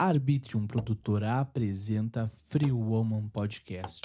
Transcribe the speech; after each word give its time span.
Arbitrium 0.00 0.66
Produtora 0.66 1.40
apresenta 1.40 2.30
Free 2.46 2.70
Woman 2.70 3.28
Podcast. 3.28 4.00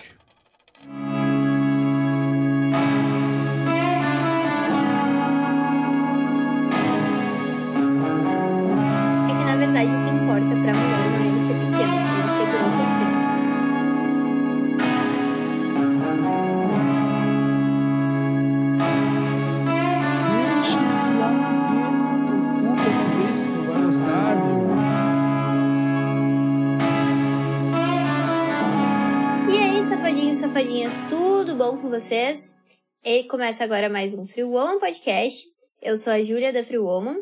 Bom 31.75 31.81
com 31.81 31.89
vocês? 31.89 32.55
E 33.03 33.23
começa 33.25 33.63
agora 33.63 33.89
mais 33.89 34.13
um 34.13 34.25
Free 34.25 34.43
Woman 34.43 34.79
Podcast. 34.79 35.45
Eu 35.81 35.97
sou 35.97 36.13
a 36.13 36.21
Júlia 36.21 36.51
da 36.53 36.63
Free 36.63 36.77
Woman 36.77 37.17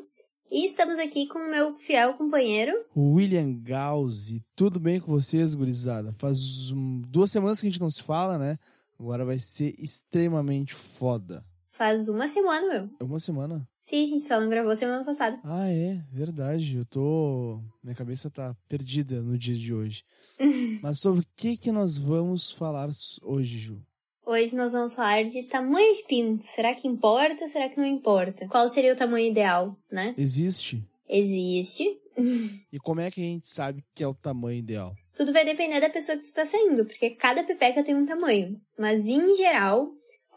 e 0.51 0.65
estamos 0.65 0.99
aqui 0.99 1.27
com 1.27 1.39
o 1.39 1.49
meu 1.49 1.75
fiel 1.77 2.13
companheiro. 2.13 2.73
William 2.95 3.53
Gauzi, 3.61 4.43
tudo 4.55 4.79
bem 4.79 4.99
com 4.99 5.11
vocês, 5.11 5.53
gurizada? 5.53 6.13
Faz 6.17 6.71
um- 6.71 7.01
duas 7.07 7.31
semanas 7.31 7.59
que 7.59 7.67
a 7.67 7.69
gente 7.69 7.81
não 7.81 7.89
se 7.89 8.01
fala, 8.03 8.37
né? 8.37 8.57
Agora 8.99 9.25
vai 9.25 9.39
ser 9.39 9.73
extremamente 9.77 10.73
foda. 10.73 11.43
Faz 11.69 12.07
uma 12.07 12.27
semana, 12.27 12.67
meu. 12.71 12.89
É 12.99 13.03
uma 13.03 13.19
semana? 13.19 13.67
Sim, 13.81 14.03
a 14.03 14.05
gente 14.05 14.27
só 14.27 14.39
não 14.39 14.49
gravou 14.49 14.75
semana 14.75 15.03
passada. 15.03 15.39
Ah, 15.43 15.67
é, 15.69 16.03
verdade. 16.11 16.77
Eu 16.77 16.85
tô. 16.85 17.59
Minha 17.83 17.95
cabeça 17.95 18.29
tá 18.29 18.55
perdida 18.69 19.21
no 19.21 19.37
dia 19.37 19.55
de 19.55 19.73
hoje. 19.73 20.03
Mas 20.83 20.99
sobre 20.99 21.21
o 21.21 21.25
que 21.35 21.57
que 21.57 21.71
nós 21.71 21.97
vamos 21.97 22.51
falar 22.51 22.89
hoje, 23.23 23.57
Ju? 23.57 23.81
Hoje 24.25 24.55
nós 24.55 24.71
vamos 24.71 24.93
falar 24.93 25.23
de 25.23 25.43
tamanho 25.43 25.93
de 25.93 26.03
pinto. 26.03 26.43
Será 26.43 26.73
que 26.73 26.87
importa? 26.87 27.45
Será 27.47 27.67
que 27.67 27.77
não 27.77 27.85
importa? 27.85 28.47
Qual 28.47 28.69
seria 28.69 28.93
o 28.93 28.95
tamanho 28.95 29.29
ideal, 29.29 29.77
né? 29.91 30.15
Existe? 30.17 30.83
Existe. 31.07 31.99
E 32.71 32.79
como 32.79 33.01
é 33.01 33.11
que 33.11 33.21
a 33.21 33.23
gente 33.23 33.47
sabe 33.47 33.83
que 33.93 34.03
é 34.03 34.07
o 34.07 34.13
tamanho 34.13 34.59
ideal? 34.59 34.95
Tudo 35.15 35.33
vai 35.33 35.43
depender 35.45 35.79
da 35.79 35.89
pessoa 35.89 36.17
que 36.17 36.23
tu 36.23 36.33
tá 36.33 36.45
saindo, 36.45 36.85
porque 36.85 37.11
cada 37.11 37.43
pepeca 37.43 37.83
tem 37.83 37.95
um 37.95 38.05
tamanho. 38.05 38.59
Mas, 38.77 39.05
em 39.07 39.35
geral, 39.35 39.89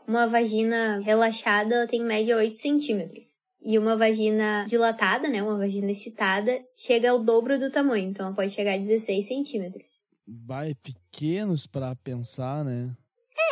uma 0.06 0.26
vagina 0.26 0.98
relaxada 1.00 1.74
ela 1.74 1.86
tem 1.86 2.00
em 2.00 2.04
média 2.04 2.36
8 2.36 2.54
centímetros. 2.54 3.36
E 3.60 3.78
uma 3.78 3.96
vagina 3.96 4.66
dilatada, 4.68 5.28
né, 5.28 5.42
uma 5.42 5.56
vagina 5.56 5.90
excitada, 5.90 6.62
chega 6.74 7.10
ao 7.10 7.22
dobro 7.22 7.58
do 7.58 7.70
tamanho. 7.70 8.10
Então, 8.10 8.26
ela 8.26 8.34
pode 8.34 8.52
chegar 8.52 8.74
a 8.74 8.78
16 8.78 9.26
centímetros. 9.26 10.04
Vai 10.26 10.74
pequenos 10.74 11.66
pra 11.66 11.94
pensar, 11.96 12.64
né? 12.64 12.94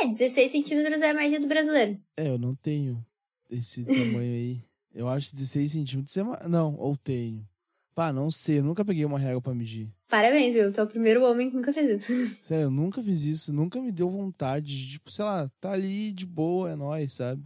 É, 0.05 0.09
16 0.09 0.53
centímetros 0.53 1.01
é 1.03 1.11
a 1.11 1.15
média 1.15 1.41
do 1.41 1.47
brasileiro. 1.47 1.99
É, 2.17 2.29
eu 2.29 2.39
não 2.39 2.55
tenho 2.55 3.05
esse 3.51 3.85
tamanho 3.95 4.33
aí. 4.35 4.63
Eu 4.95 5.09
acho 5.09 5.29
que 5.31 5.35
16 5.37 5.73
centímetros 5.73 6.17
é 6.17 6.23
ma- 6.23 6.41
Não, 6.49 6.75
ou 6.77 6.97
tenho. 6.97 7.47
Pá, 7.95 8.13
não 8.13 8.31
sei, 8.31 8.59
eu 8.59 8.65
nunca 8.65 8.85
peguei 8.85 9.05
uma 9.05 9.19
régua 9.19 9.41
pra 9.41 9.55
medir. 9.55 9.89
Parabéns, 10.09 10.55
viu? 10.55 10.73
Tu 10.73 10.81
é 10.81 10.85
o 10.85 10.87
primeiro 10.89 11.25
homem 11.25 11.49
que 11.51 11.57
nunca 11.57 11.73
fez 11.73 12.09
isso. 12.11 12.43
Sério, 12.43 12.65
eu 12.65 12.71
nunca 12.71 13.01
fiz 13.03 13.23
isso, 13.25 13.53
nunca 13.53 13.81
me 13.81 13.93
deu 13.93 14.11
vontade 14.11 14.67
de, 14.67 14.91
tipo, 14.93 15.11
sei 15.13 15.25
lá, 15.25 15.49
tá 15.61 15.73
ali 15.73 16.13
de 16.13 16.27
boa, 16.27 16.71
é 16.73 16.77
nóis, 16.77 17.13
sabe? 17.13 17.43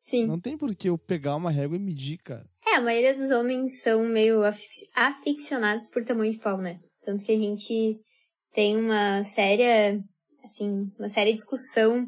Sim. 0.00 0.26
Não 0.26 0.40
tem 0.40 0.56
por 0.56 0.74
que 0.74 0.88
eu 0.88 0.96
pegar 0.98 1.36
uma 1.36 1.50
régua 1.50 1.76
e 1.76 1.80
medir, 1.80 2.18
cara. 2.18 2.46
É, 2.66 2.76
a 2.76 2.80
maioria 2.80 3.12
dos 3.14 3.30
homens 3.30 3.82
são 3.82 4.04
meio 4.08 4.42
afic- 4.42 4.88
aficionados 4.94 5.86
por 5.88 6.02
tamanho 6.02 6.32
de 6.32 6.38
pau, 6.38 6.58
né? 6.58 6.80
Tanto 7.02 7.22
que 7.24 7.32
a 7.32 7.38
gente 7.38 8.00
tem 8.52 8.76
uma 8.78 9.22
séria, 9.22 10.02
assim, 10.44 10.90
uma 10.98 11.08
séria 11.08 11.32
discussão 11.32 12.06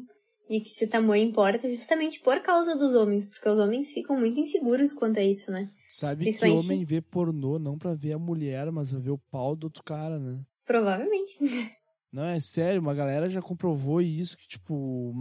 de 0.49 0.61
que 0.61 0.69
se 0.69 0.85
o 0.85 0.89
tamanho 0.89 1.27
importa 1.27 1.69
justamente 1.69 2.21
por 2.21 2.39
causa 2.41 2.75
dos 2.75 2.93
homens, 2.95 3.25
porque 3.25 3.49
os 3.49 3.59
homens 3.59 3.91
ficam 3.91 4.17
muito 4.17 4.39
inseguros 4.39 4.93
quanto 4.93 5.19
a 5.19 5.23
isso, 5.23 5.51
né? 5.51 5.69
Sabe 5.89 6.19
que 6.25 6.31
Principalmente- 6.31 6.65
homem 6.65 6.85
vê 6.85 7.01
pornô 7.01 7.59
não 7.59 7.77
pra 7.77 7.93
ver 7.93 8.13
a 8.13 8.19
mulher, 8.19 8.71
mas 8.71 8.91
pra 8.91 8.99
ver 8.99 9.11
o 9.11 9.17
pau 9.17 9.55
do 9.55 9.65
outro 9.65 9.83
cara, 9.83 10.17
né? 10.19 10.39
Provavelmente. 10.65 11.33
Não, 12.09 12.23
é 12.23 12.39
sério, 12.39 12.81
uma 12.81 12.93
galera 12.93 13.29
já 13.29 13.41
comprovou 13.41 14.01
isso, 14.01 14.37
que, 14.37 14.47
tipo, 14.47 15.13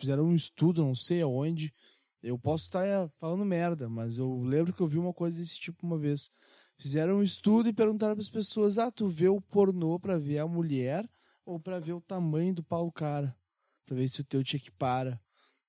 fizeram 0.00 0.24
um 0.24 0.34
estudo, 0.34 0.82
não 0.82 0.94
sei 0.94 1.20
aonde. 1.20 1.70
Eu 2.22 2.38
posso 2.38 2.64
estar 2.64 2.84
é, 2.84 3.08
falando 3.20 3.44
merda, 3.44 3.90
mas 3.90 4.16
eu 4.16 4.40
lembro 4.42 4.72
que 4.72 4.80
eu 4.80 4.86
vi 4.86 4.98
uma 4.98 5.12
coisa 5.12 5.38
desse 5.38 5.60
tipo 5.60 5.86
uma 5.86 5.98
vez. 5.98 6.30
Fizeram 6.78 7.18
um 7.18 7.22
estudo 7.22 7.68
e 7.68 7.74
perguntaram 7.74 8.14
para 8.14 8.22
as 8.22 8.30
pessoas: 8.30 8.78
ah, 8.78 8.90
tu 8.90 9.06
vê 9.06 9.28
o 9.28 9.40
pornô 9.40 10.00
pra 10.00 10.16
ver 10.16 10.38
a 10.38 10.46
mulher 10.48 11.06
ou 11.44 11.58
pra 11.58 11.78
ver 11.78 11.92
o 11.92 12.00
tamanho 12.00 12.54
do 12.54 12.62
pau 12.62 12.86
do 12.86 12.92
cara? 12.92 13.34
Pra 13.86 13.96
ver 13.96 14.08
se 14.08 14.20
o 14.20 14.24
teu 14.24 14.42
te 14.42 14.56
equipara. 14.56 15.20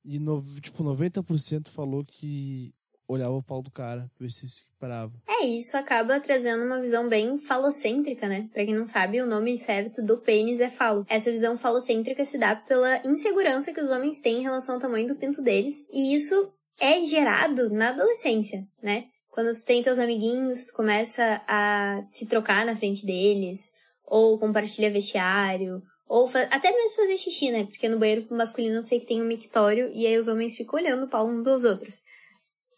E, 0.03 0.19
no, 0.19 0.43
tipo, 0.59 0.83
90% 0.83 1.69
falou 1.69 2.03
que 2.03 2.73
olhava 3.07 3.33
o 3.33 3.43
pau 3.43 3.61
do 3.61 3.69
cara, 3.69 4.09
pra 4.15 4.25
ver 4.25 4.31
se 4.31 4.47
se 4.47 4.63
equiparava. 4.63 5.13
É, 5.27 5.45
isso 5.45 5.75
acaba 5.75 6.19
trazendo 6.19 6.63
uma 6.63 6.79
visão 6.79 7.07
bem 7.09 7.37
falocêntrica, 7.37 8.27
né? 8.27 8.49
Pra 8.53 8.65
quem 8.65 8.73
não 8.73 8.85
sabe, 8.85 9.21
o 9.21 9.27
nome 9.27 9.57
certo 9.57 10.01
do 10.01 10.17
pênis 10.17 10.59
é 10.59 10.69
falo. 10.69 11.05
Essa 11.09 11.31
visão 11.31 11.57
falocêntrica 11.57 12.23
se 12.23 12.37
dá 12.37 12.55
pela 12.55 13.05
insegurança 13.05 13.73
que 13.73 13.81
os 13.81 13.89
homens 13.89 14.21
têm 14.21 14.39
em 14.39 14.43
relação 14.43 14.75
ao 14.75 14.81
tamanho 14.81 15.07
do 15.07 15.15
pinto 15.15 15.41
deles, 15.41 15.85
e 15.91 16.15
isso 16.15 16.51
é 16.79 17.03
gerado 17.03 17.69
na 17.69 17.89
adolescência, 17.89 18.65
né? 18.81 19.05
Quando 19.29 19.53
tu 19.53 19.65
tem 19.65 19.83
teus 19.83 19.99
amiguinhos, 19.99 20.65
tu 20.65 20.73
começa 20.73 21.41
a 21.47 22.05
se 22.09 22.25
trocar 22.25 22.65
na 22.65 22.75
frente 22.75 23.05
deles, 23.05 23.71
ou 24.11 24.37
compartilha 24.37 24.91
vestiário, 24.91 25.81
ou 26.05 26.29
até 26.49 26.69
mesmo 26.69 26.97
fazer 26.97 27.17
xixi, 27.17 27.49
né? 27.49 27.63
Porque 27.63 27.87
no 27.87 27.97
banheiro 27.97 28.27
masculino 28.29 28.75
eu 28.75 28.83
sei 28.83 28.99
que 28.99 29.05
tem 29.05 29.21
um 29.21 29.25
mictório, 29.25 29.89
e 29.93 30.05
aí 30.05 30.17
os 30.17 30.27
homens 30.27 30.57
ficam 30.57 30.77
olhando 30.77 31.05
o 31.05 31.09
pau 31.09 31.25
um 31.25 31.41
dos 31.41 31.63
outros. 31.63 32.01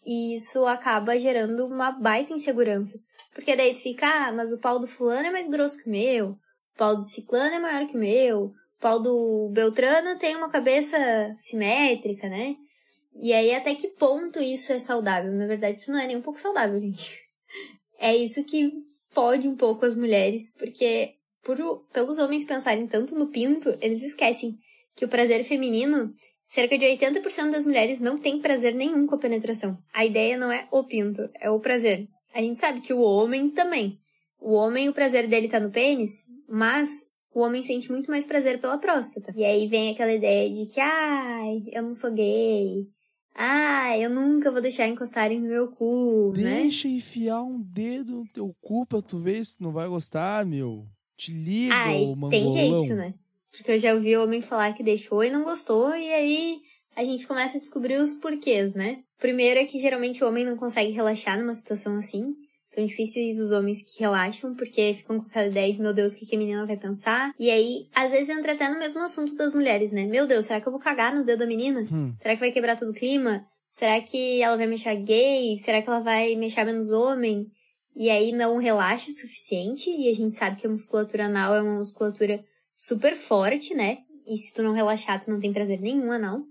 E 0.05 0.35
isso 0.35 0.63
acaba 0.67 1.17
gerando 1.17 1.65
uma 1.65 1.89
baita 1.89 2.33
insegurança. 2.33 2.99
Porque 3.33 3.55
daí 3.55 3.73
tu 3.73 3.81
fica, 3.81 4.05
ah, 4.05 4.31
mas 4.31 4.51
o 4.51 4.59
pau 4.59 4.77
do 4.77 4.85
fulano 4.85 5.25
é 5.25 5.31
mais 5.31 5.49
grosso 5.49 5.81
que 5.81 5.89
o 5.89 5.91
meu, 5.91 6.29
o 6.29 6.37
pau 6.77 6.95
do 6.95 7.03
ciclano 7.03 7.55
é 7.55 7.59
maior 7.59 7.87
que 7.87 7.97
o 7.97 7.99
meu, 7.99 8.43
o 8.43 8.53
pau 8.79 9.01
do 9.01 9.49
Beltrano 9.51 10.19
tem 10.19 10.35
uma 10.35 10.51
cabeça 10.51 10.97
simétrica, 11.35 12.29
né? 12.29 12.55
E 13.15 13.33
aí 13.33 13.55
até 13.55 13.73
que 13.73 13.87
ponto 13.87 14.39
isso 14.39 14.71
é 14.71 14.77
saudável? 14.77 15.31
Na 15.31 15.47
verdade, 15.47 15.79
isso 15.79 15.91
não 15.91 15.99
é 15.99 16.05
nem 16.05 16.17
um 16.17 16.21
pouco 16.21 16.39
saudável, 16.39 16.77
gente. 16.79 17.19
É 17.97 18.15
isso 18.15 18.43
que 18.43 18.71
fode 19.09 19.47
um 19.47 19.55
pouco 19.55 19.83
as 19.83 19.95
mulheres, 19.95 20.53
porque 20.55 21.15
por, 21.43 21.57
pelos 21.91 22.17
homens 22.17 22.45
pensarem 22.45 22.87
tanto 22.87 23.15
no 23.15 23.27
pinto, 23.27 23.69
eles 23.81 24.01
esquecem 24.01 24.57
que 24.95 25.05
o 25.05 25.09
prazer 25.09 25.43
feminino 25.43 26.13
Cerca 26.53 26.77
de 26.77 26.85
80% 26.85 27.49
das 27.49 27.65
mulheres 27.65 27.99
não 27.99 28.19
tem 28.19 28.39
prazer 28.39 28.75
nenhum 28.75 29.07
com 29.07 29.15
a 29.15 29.17
penetração. 29.17 29.75
A 29.91 30.05
ideia 30.05 30.37
não 30.37 30.51
é 30.51 30.67
o 30.71 30.83
pinto, 30.83 31.27
é 31.41 31.49
o 31.49 31.59
prazer. 31.59 32.07
A 32.31 32.39
gente 32.41 32.59
sabe 32.59 32.79
que 32.79 32.93
o 32.93 33.01
homem 33.01 33.49
também. 33.49 33.97
O 34.39 34.53
homem, 34.53 34.87
o 34.87 34.93
prazer 34.93 35.27
dele 35.27 35.47
tá 35.47 35.59
no 35.59 35.71
pênis, 35.71 36.25
mas 36.47 36.89
o 37.33 37.41
homem 37.41 37.63
sente 37.63 37.91
muito 37.91 38.11
mais 38.11 38.27
prazer 38.27 38.61
pela 38.61 38.77
próstata. 38.77 39.33
E 39.35 39.43
aí 39.43 39.67
vem 39.67 39.93
aquela 39.93 40.13
ideia 40.13 40.47
de 40.47 40.67
que, 40.67 40.79
ai, 40.79 41.63
eu 41.71 41.81
não 41.81 41.93
sou 41.95 42.11
gay. 42.11 42.85
Ai, 43.33 44.05
eu 44.05 44.11
nunca 44.11 44.51
vou 44.51 44.61
deixar 44.61 44.87
encostarem 44.87 45.39
no 45.39 45.47
meu 45.47 45.71
cu, 45.71 46.33
né? 46.37 46.61
Deixa 46.61 46.87
enfiar 46.87 47.41
um 47.41 47.59
dedo 47.59 48.17
no 48.17 48.27
teu 48.27 48.55
cu 48.61 48.85
pra 48.85 49.01
tu 49.01 49.17
ver 49.17 49.43
se 49.43 49.57
tu 49.57 49.63
não 49.63 49.71
vai 49.71 49.87
gostar, 49.87 50.45
meu. 50.45 50.85
Te 51.17 51.31
liga, 51.31 51.73
Ai, 51.73 52.03
ô 52.03 52.29
tem 52.29 52.49
jeito, 52.49 52.95
né? 52.95 53.13
Porque 53.51 53.71
eu 53.71 53.79
já 53.79 53.93
ouvi 53.93 54.17
homem 54.17 54.41
falar 54.41 54.73
que 54.73 54.83
deixou 54.83 55.23
e 55.23 55.29
não 55.29 55.43
gostou, 55.43 55.95
e 55.95 56.11
aí 56.11 56.59
a 56.95 57.03
gente 57.03 57.27
começa 57.27 57.57
a 57.57 57.61
descobrir 57.61 57.99
os 57.99 58.13
porquês, 58.15 58.73
né? 58.73 58.99
Primeiro 59.19 59.59
é 59.59 59.65
que 59.65 59.77
geralmente 59.77 60.23
o 60.23 60.27
homem 60.27 60.45
não 60.45 60.57
consegue 60.57 60.91
relaxar 60.91 61.39
numa 61.39 61.53
situação 61.53 61.95
assim. 61.95 62.33
São 62.67 62.83
difíceis 62.83 63.39
os 63.39 63.51
homens 63.51 63.83
que 63.83 64.01
relaxam, 64.01 64.55
porque 64.55 64.95
ficam 64.95 65.19
com 65.19 65.27
aquela 65.27 65.47
ideia 65.47 65.71
de, 65.71 65.79
meu 65.79 65.93
Deus, 65.93 66.13
o 66.13 66.17
que 66.17 66.25
que 66.25 66.35
a 66.35 66.39
menina 66.39 66.65
vai 66.65 66.75
pensar? 66.75 67.31
E 67.37 67.51
aí, 67.51 67.87
às 67.93 68.09
vezes 68.09 68.29
entra 68.29 68.53
até 68.53 68.67
no 68.67 68.79
mesmo 68.79 69.01
assunto 69.01 69.35
das 69.35 69.53
mulheres, 69.53 69.91
né? 69.91 70.05
Meu 70.05 70.25
Deus, 70.25 70.45
será 70.45 70.59
que 70.59 70.67
eu 70.67 70.71
vou 70.71 70.81
cagar 70.81 71.15
no 71.15 71.23
dedo 71.23 71.39
da 71.39 71.45
menina? 71.45 71.81
Hum. 71.91 72.15
Será 72.19 72.33
que 72.33 72.39
vai 72.39 72.51
quebrar 72.51 72.75
todo 72.75 72.89
o 72.89 72.95
clima? 72.95 73.45
Será 73.69 74.01
que 74.01 74.41
ela 74.41 74.57
vai 74.57 74.65
me 74.65 74.73
achar 74.73 74.95
gay? 74.95 75.57
Será 75.59 75.81
que 75.81 75.89
ela 75.89 75.99
vai 75.99 76.35
me 76.35 76.47
achar 76.47 76.65
menos 76.65 76.89
homem? 76.89 77.47
E 77.95 78.09
aí 78.09 78.31
não 78.31 78.57
relaxa 78.57 79.11
o 79.11 79.13
suficiente, 79.13 79.89
e 79.89 80.09
a 80.09 80.13
gente 80.13 80.35
sabe 80.35 80.59
que 80.59 80.65
a 80.65 80.69
musculatura 80.69 81.25
anal 81.25 81.55
é 81.55 81.61
uma 81.61 81.77
musculatura 81.77 82.43
super 82.75 83.15
forte, 83.15 83.73
né? 83.73 83.99
E 84.25 84.37
se 84.37 84.53
tu 84.53 84.63
não 84.63 84.73
relaxar, 84.73 85.23
tu 85.23 85.29
não 85.29 85.39
tem 85.39 85.53
prazer 85.53 85.79
nenhum 85.79 86.11
anal. 86.11 86.41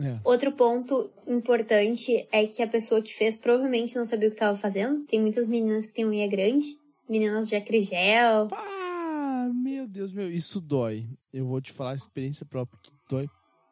É. 0.00 0.18
Outro 0.22 0.52
ponto 0.52 1.10
importante 1.26 2.26
é 2.30 2.46
que 2.46 2.62
a 2.62 2.68
pessoa 2.68 3.02
que 3.02 3.12
fez 3.12 3.36
provavelmente 3.36 3.96
não 3.96 4.04
sabia 4.04 4.28
o 4.28 4.30
que 4.30 4.36
estava 4.36 4.56
fazendo. 4.56 5.04
Tem 5.06 5.20
muitas 5.20 5.48
meninas 5.48 5.86
que 5.86 5.94
têm 5.94 6.06
unha 6.06 6.28
grande, 6.28 6.66
meninas 7.08 7.48
de 7.48 7.56
acrigel. 7.56 8.48
Ah, 8.52 9.50
meu 9.52 9.88
Deus, 9.88 10.12
meu, 10.12 10.30
isso 10.30 10.60
dói. 10.60 11.08
Eu 11.32 11.46
vou 11.46 11.60
te 11.60 11.72
falar 11.72 11.92
a 11.92 11.96
experiência 11.96 12.46
própria 12.46 12.78
que 12.80 12.92
dói 13.08 13.28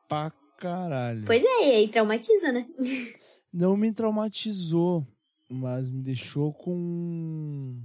pra 0.08 0.32
caralho. 0.58 1.24
Pois 1.26 1.44
é, 1.44 1.68
e 1.68 1.70
aí 1.76 1.88
traumatiza, 1.88 2.50
né? 2.50 2.66
Não 3.52 3.76
me 3.76 3.92
traumatizou, 3.92 5.06
mas 5.48 5.90
me 5.90 6.02
deixou 6.02 6.52
com. 6.52 7.80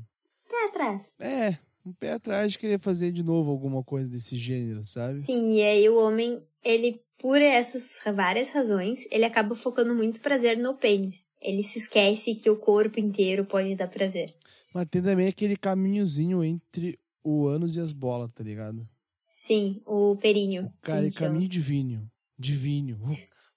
Pé 0.49 0.65
atrás. 0.65 1.13
É, 1.19 1.57
um 1.85 1.93
pé 1.93 2.13
atrás 2.13 2.51
de 2.51 2.59
querer 2.59 2.79
fazer 2.79 3.11
de 3.11 3.23
novo 3.23 3.51
alguma 3.51 3.83
coisa 3.83 4.09
desse 4.09 4.35
gênero, 4.35 4.83
sabe? 4.83 5.21
Sim, 5.21 5.55
e 5.55 5.61
aí 5.61 5.89
o 5.89 5.97
homem, 5.97 6.41
ele, 6.63 7.01
por 7.17 7.41
essas 7.41 8.01
várias 8.15 8.49
razões, 8.49 9.05
ele 9.11 9.25
acaba 9.25 9.55
focando 9.55 9.95
muito 9.95 10.19
prazer 10.21 10.57
no 10.57 10.75
pênis. 10.75 11.27
Ele 11.39 11.63
se 11.63 11.79
esquece 11.79 12.35
que 12.35 12.49
o 12.49 12.57
corpo 12.57 12.99
inteiro 12.99 13.45
pode 13.45 13.75
dar 13.75 13.87
prazer. 13.87 14.35
Mas 14.73 14.89
tem 14.89 15.01
também 15.01 15.27
aquele 15.27 15.57
caminhozinho 15.57 16.43
entre 16.43 16.99
o 17.23 17.47
ânus 17.47 17.75
e 17.75 17.79
as 17.79 17.91
bolas, 17.91 18.31
tá 18.31 18.43
ligado? 18.43 18.87
Sim, 19.29 19.81
o 19.85 20.15
períneo. 20.17 20.65
O 20.65 20.81
cara, 20.81 21.09
caminho 21.11 21.49
divino. 21.49 22.09
Divino. 22.37 22.99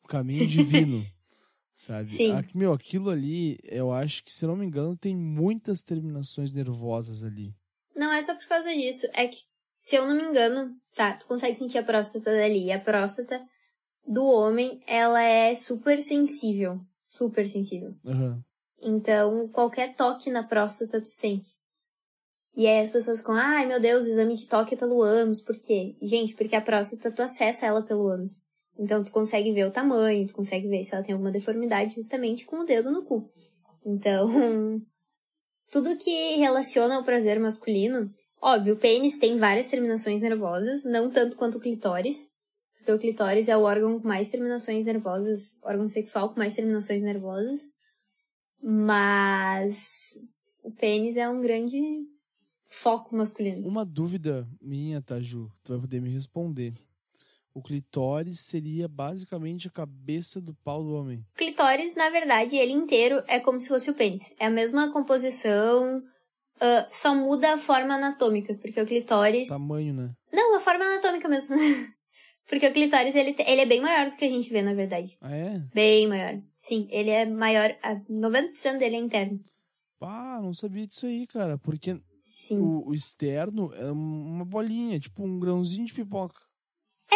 O 0.02 0.08
caminho 0.08 0.46
divino. 0.46 1.04
sabe? 1.84 2.10
Sim. 2.10 2.32
Meu, 2.54 2.72
aquilo 2.72 3.10
ali, 3.10 3.58
eu 3.64 3.92
acho 3.92 4.24
que, 4.24 4.32
se 4.32 4.46
não 4.46 4.56
me 4.56 4.64
engano, 4.64 4.96
tem 4.96 5.16
muitas 5.16 5.82
terminações 5.82 6.50
nervosas 6.52 7.22
ali. 7.22 7.54
Não 7.94 8.12
é 8.12 8.22
só 8.22 8.34
por 8.34 8.46
causa 8.46 8.72
disso, 8.74 9.06
é 9.12 9.28
que, 9.28 9.36
se 9.78 9.96
eu 9.96 10.08
não 10.08 10.16
me 10.16 10.22
engano, 10.22 10.74
tá, 10.94 11.12
tu 11.12 11.26
consegue 11.26 11.54
sentir 11.54 11.78
a 11.78 11.84
próstata 11.84 12.30
dali. 12.30 12.64
E 12.64 12.72
a 12.72 12.80
próstata 12.80 13.40
do 14.06 14.24
homem, 14.24 14.82
ela 14.86 15.22
é 15.22 15.54
super 15.54 16.00
sensível. 16.00 16.80
Super 17.08 17.46
sensível. 17.46 17.94
Uhum. 18.04 18.42
Então, 18.82 19.48
qualquer 19.48 19.94
toque 19.94 20.30
na 20.30 20.42
próstata 20.42 21.00
tu 21.00 21.08
sente. 21.08 21.50
E 22.56 22.66
aí 22.66 22.80
as 22.80 22.90
pessoas 22.90 23.18
ficam, 23.18 23.34
ai 23.34 23.66
meu 23.66 23.80
Deus, 23.80 24.04
o 24.04 24.08
exame 24.08 24.36
de 24.36 24.46
toque 24.46 24.74
é 24.74 24.76
pelo 24.76 25.02
ânus, 25.02 25.42
por 25.42 25.58
quê? 25.58 25.96
Gente, 26.00 26.34
porque 26.34 26.54
a 26.54 26.60
próstata 26.60 27.10
tu 27.10 27.20
acessa 27.20 27.66
ela 27.66 27.82
pelo 27.82 28.06
ânus. 28.06 28.40
Então 28.78 29.04
tu 29.04 29.12
consegue 29.12 29.52
ver 29.52 29.66
o 29.66 29.70
tamanho, 29.70 30.26
tu 30.26 30.34
consegue 30.34 30.68
ver 30.68 30.82
se 30.84 30.94
ela 30.94 31.04
tem 31.04 31.12
alguma 31.12 31.30
deformidade 31.30 31.94
justamente 31.94 32.44
com 32.44 32.60
o 32.60 32.64
dedo 32.64 32.90
no 32.90 33.04
cu. 33.04 33.30
Então, 33.84 34.28
tudo 35.70 35.96
que 35.96 36.36
relaciona 36.36 36.96
ao 36.96 37.04
prazer 37.04 37.38
masculino, 37.38 38.10
óbvio, 38.40 38.74
o 38.74 38.78
pênis 38.78 39.18
tem 39.18 39.36
várias 39.36 39.68
terminações 39.68 40.20
nervosas, 40.20 40.84
não 40.84 41.10
tanto 41.10 41.36
quanto 41.36 41.58
o 41.58 41.60
clitóris, 41.60 42.28
porque 42.74 42.92
o 42.92 42.98
clitóris 42.98 43.48
é 43.48 43.56
o 43.56 43.62
órgão 43.62 43.98
com 44.00 44.06
mais 44.06 44.28
terminações 44.28 44.84
nervosas, 44.84 45.56
órgão 45.62 45.88
sexual 45.88 46.30
com 46.30 46.38
mais 46.38 46.54
terminações 46.54 47.02
nervosas. 47.02 47.60
Mas 48.62 50.18
o 50.62 50.70
pênis 50.70 51.16
é 51.16 51.28
um 51.28 51.40
grande 51.40 51.80
foco 52.66 53.14
masculino. 53.14 53.66
Uma 53.66 53.84
dúvida 53.84 54.48
minha, 54.60 55.00
Taju, 55.00 55.50
tu 55.62 55.72
vai 55.72 55.80
poder 55.80 56.00
me 56.00 56.10
responder. 56.10 56.72
O 57.54 57.62
clitóris 57.62 58.40
seria 58.40 58.88
basicamente 58.88 59.68
a 59.68 59.70
cabeça 59.70 60.40
do 60.40 60.52
pau 60.52 60.82
do 60.82 60.92
homem. 60.92 61.24
O 61.34 61.38
clitóris, 61.38 61.94
na 61.94 62.10
verdade, 62.10 62.56
ele 62.56 62.72
inteiro 62.72 63.22
é 63.28 63.38
como 63.38 63.60
se 63.60 63.68
fosse 63.68 63.88
o 63.88 63.94
pênis. 63.94 64.34
É 64.40 64.46
a 64.46 64.50
mesma 64.50 64.92
composição, 64.92 65.98
uh, 65.98 66.86
só 66.90 67.14
muda 67.14 67.54
a 67.54 67.58
forma 67.58 67.94
anatômica, 67.94 68.54
porque 68.54 68.80
o 68.80 68.86
clitóris. 68.86 69.46
Tamanho, 69.46 69.94
né? 69.94 70.10
Não, 70.32 70.56
a 70.56 70.60
forma 70.60 70.84
anatômica 70.84 71.28
mesmo. 71.28 71.54
porque 72.48 72.66
o 72.66 72.72
clitóris, 72.72 73.14
ele, 73.14 73.36
ele 73.38 73.60
é 73.60 73.66
bem 73.66 73.80
maior 73.80 74.10
do 74.10 74.16
que 74.16 74.24
a 74.24 74.30
gente 74.30 74.50
vê, 74.50 74.60
na 74.60 74.74
verdade. 74.74 75.16
Ah, 75.20 75.36
é? 75.36 75.60
Bem 75.72 76.08
maior. 76.08 76.42
Sim, 76.56 76.88
ele 76.90 77.10
é 77.10 77.24
maior. 77.24 77.72
90% 78.10 78.78
dele 78.78 78.96
é 78.96 78.98
interno. 78.98 79.38
Ah, 80.00 80.40
não 80.42 80.52
sabia 80.52 80.88
disso 80.88 81.06
aí, 81.06 81.24
cara. 81.28 81.56
Porque 81.56 81.92
o, 82.50 82.90
o 82.90 82.94
externo 82.94 83.72
é 83.74 83.90
uma 83.90 84.44
bolinha, 84.44 84.98
tipo 84.98 85.24
um 85.24 85.38
grãozinho 85.38 85.86
de 85.86 85.94
pipoca. 85.94 86.43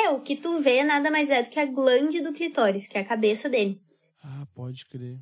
É, 0.05 0.11
o 0.11 0.21
que 0.21 0.37
tu 0.37 0.61
vê 0.61 0.85
nada 0.85 1.11
mais 1.11 1.29
é 1.29 1.43
do 1.43 1.51
que 1.51 1.59
a 1.59 1.67
glande 1.67 2.21
do 2.21 2.33
clitóris, 2.33 2.87
que 2.87 2.97
é 2.97 3.01
a 3.01 3.05
cabeça 3.05 3.49
dele. 3.49 3.81
Ah, 4.23 4.47
pode 4.55 4.87
crer. 4.87 5.19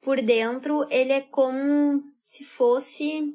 Por 0.00 0.20
dentro, 0.22 0.86
ele 0.90 1.12
é 1.12 1.20
como 1.20 2.02
se 2.24 2.44
fosse. 2.44 3.34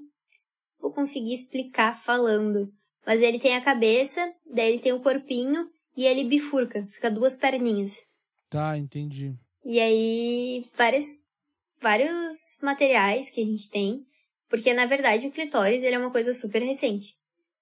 Vou 0.79 0.93
conseguir 0.93 1.33
explicar 1.33 1.93
falando. 1.93 2.71
Mas 3.05 3.21
ele 3.21 3.39
tem 3.39 3.55
a 3.55 3.63
cabeça, 3.63 4.33
daí 4.45 4.73
ele 4.73 4.79
tem 4.79 4.93
o 4.93 5.01
corpinho 5.01 5.69
e 5.95 6.05
ele 6.05 6.23
bifurca, 6.23 6.85
fica 6.89 7.09
duas 7.09 7.37
perninhas. 7.37 7.97
Tá, 8.49 8.77
entendi. 8.77 9.33
E 9.65 9.79
aí, 9.79 10.65
várias, 10.75 11.05
vários 11.81 12.59
materiais 12.61 13.29
que 13.29 13.41
a 13.41 13.45
gente 13.45 13.69
tem, 13.69 14.05
porque 14.49 14.73
na 14.73 14.85
verdade 14.85 15.27
o 15.27 15.31
clitóris 15.31 15.83
ele 15.83 15.95
é 15.95 15.99
uma 15.99 16.11
coisa 16.11 16.33
super 16.33 16.61
recente. 16.61 17.15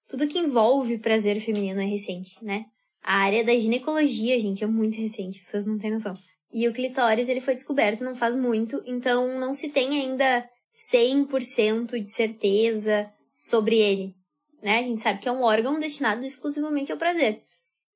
Tudo 0.08 0.28
que 0.28 0.38
envolve 0.38 0.98
prazer 0.98 1.40
feminino 1.40 1.80
é 1.80 1.86
recente, 1.86 2.36
né? 2.44 2.66
A 3.06 3.18
área 3.18 3.44
da 3.44 3.56
ginecologia, 3.56 4.36
gente, 4.36 4.64
é 4.64 4.66
muito 4.66 5.00
recente, 5.00 5.38
vocês 5.44 5.64
não 5.64 5.78
têm 5.78 5.92
noção. 5.92 6.12
E 6.52 6.66
o 6.66 6.72
clitóris, 6.72 7.28
ele 7.28 7.40
foi 7.40 7.54
descoberto 7.54 8.02
não 8.02 8.16
faz 8.16 8.34
muito, 8.34 8.82
então 8.84 9.38
não 9.38 9.54
se 9.54 9.70
tem 9.70 9.90
ainda 9.90 10.44
100% 10.92 12.00
de 12.00 12.08
certeza 12.12 13.08
sobre 13.32 13.78
ele, 13.78 14.16
né? 14.60 14.80
A 14.80 14.82
gente 14.82 15.00
sabe 15.00 15.20
que 15.20 15.28
é 15.28 15.32
um 15.32 15.42
órgão 15.42 15.78
destinado 15.78 16.24
exclusivamente 16.24 16.90
ao 16.90 16.98
prazer. 16.98 17.44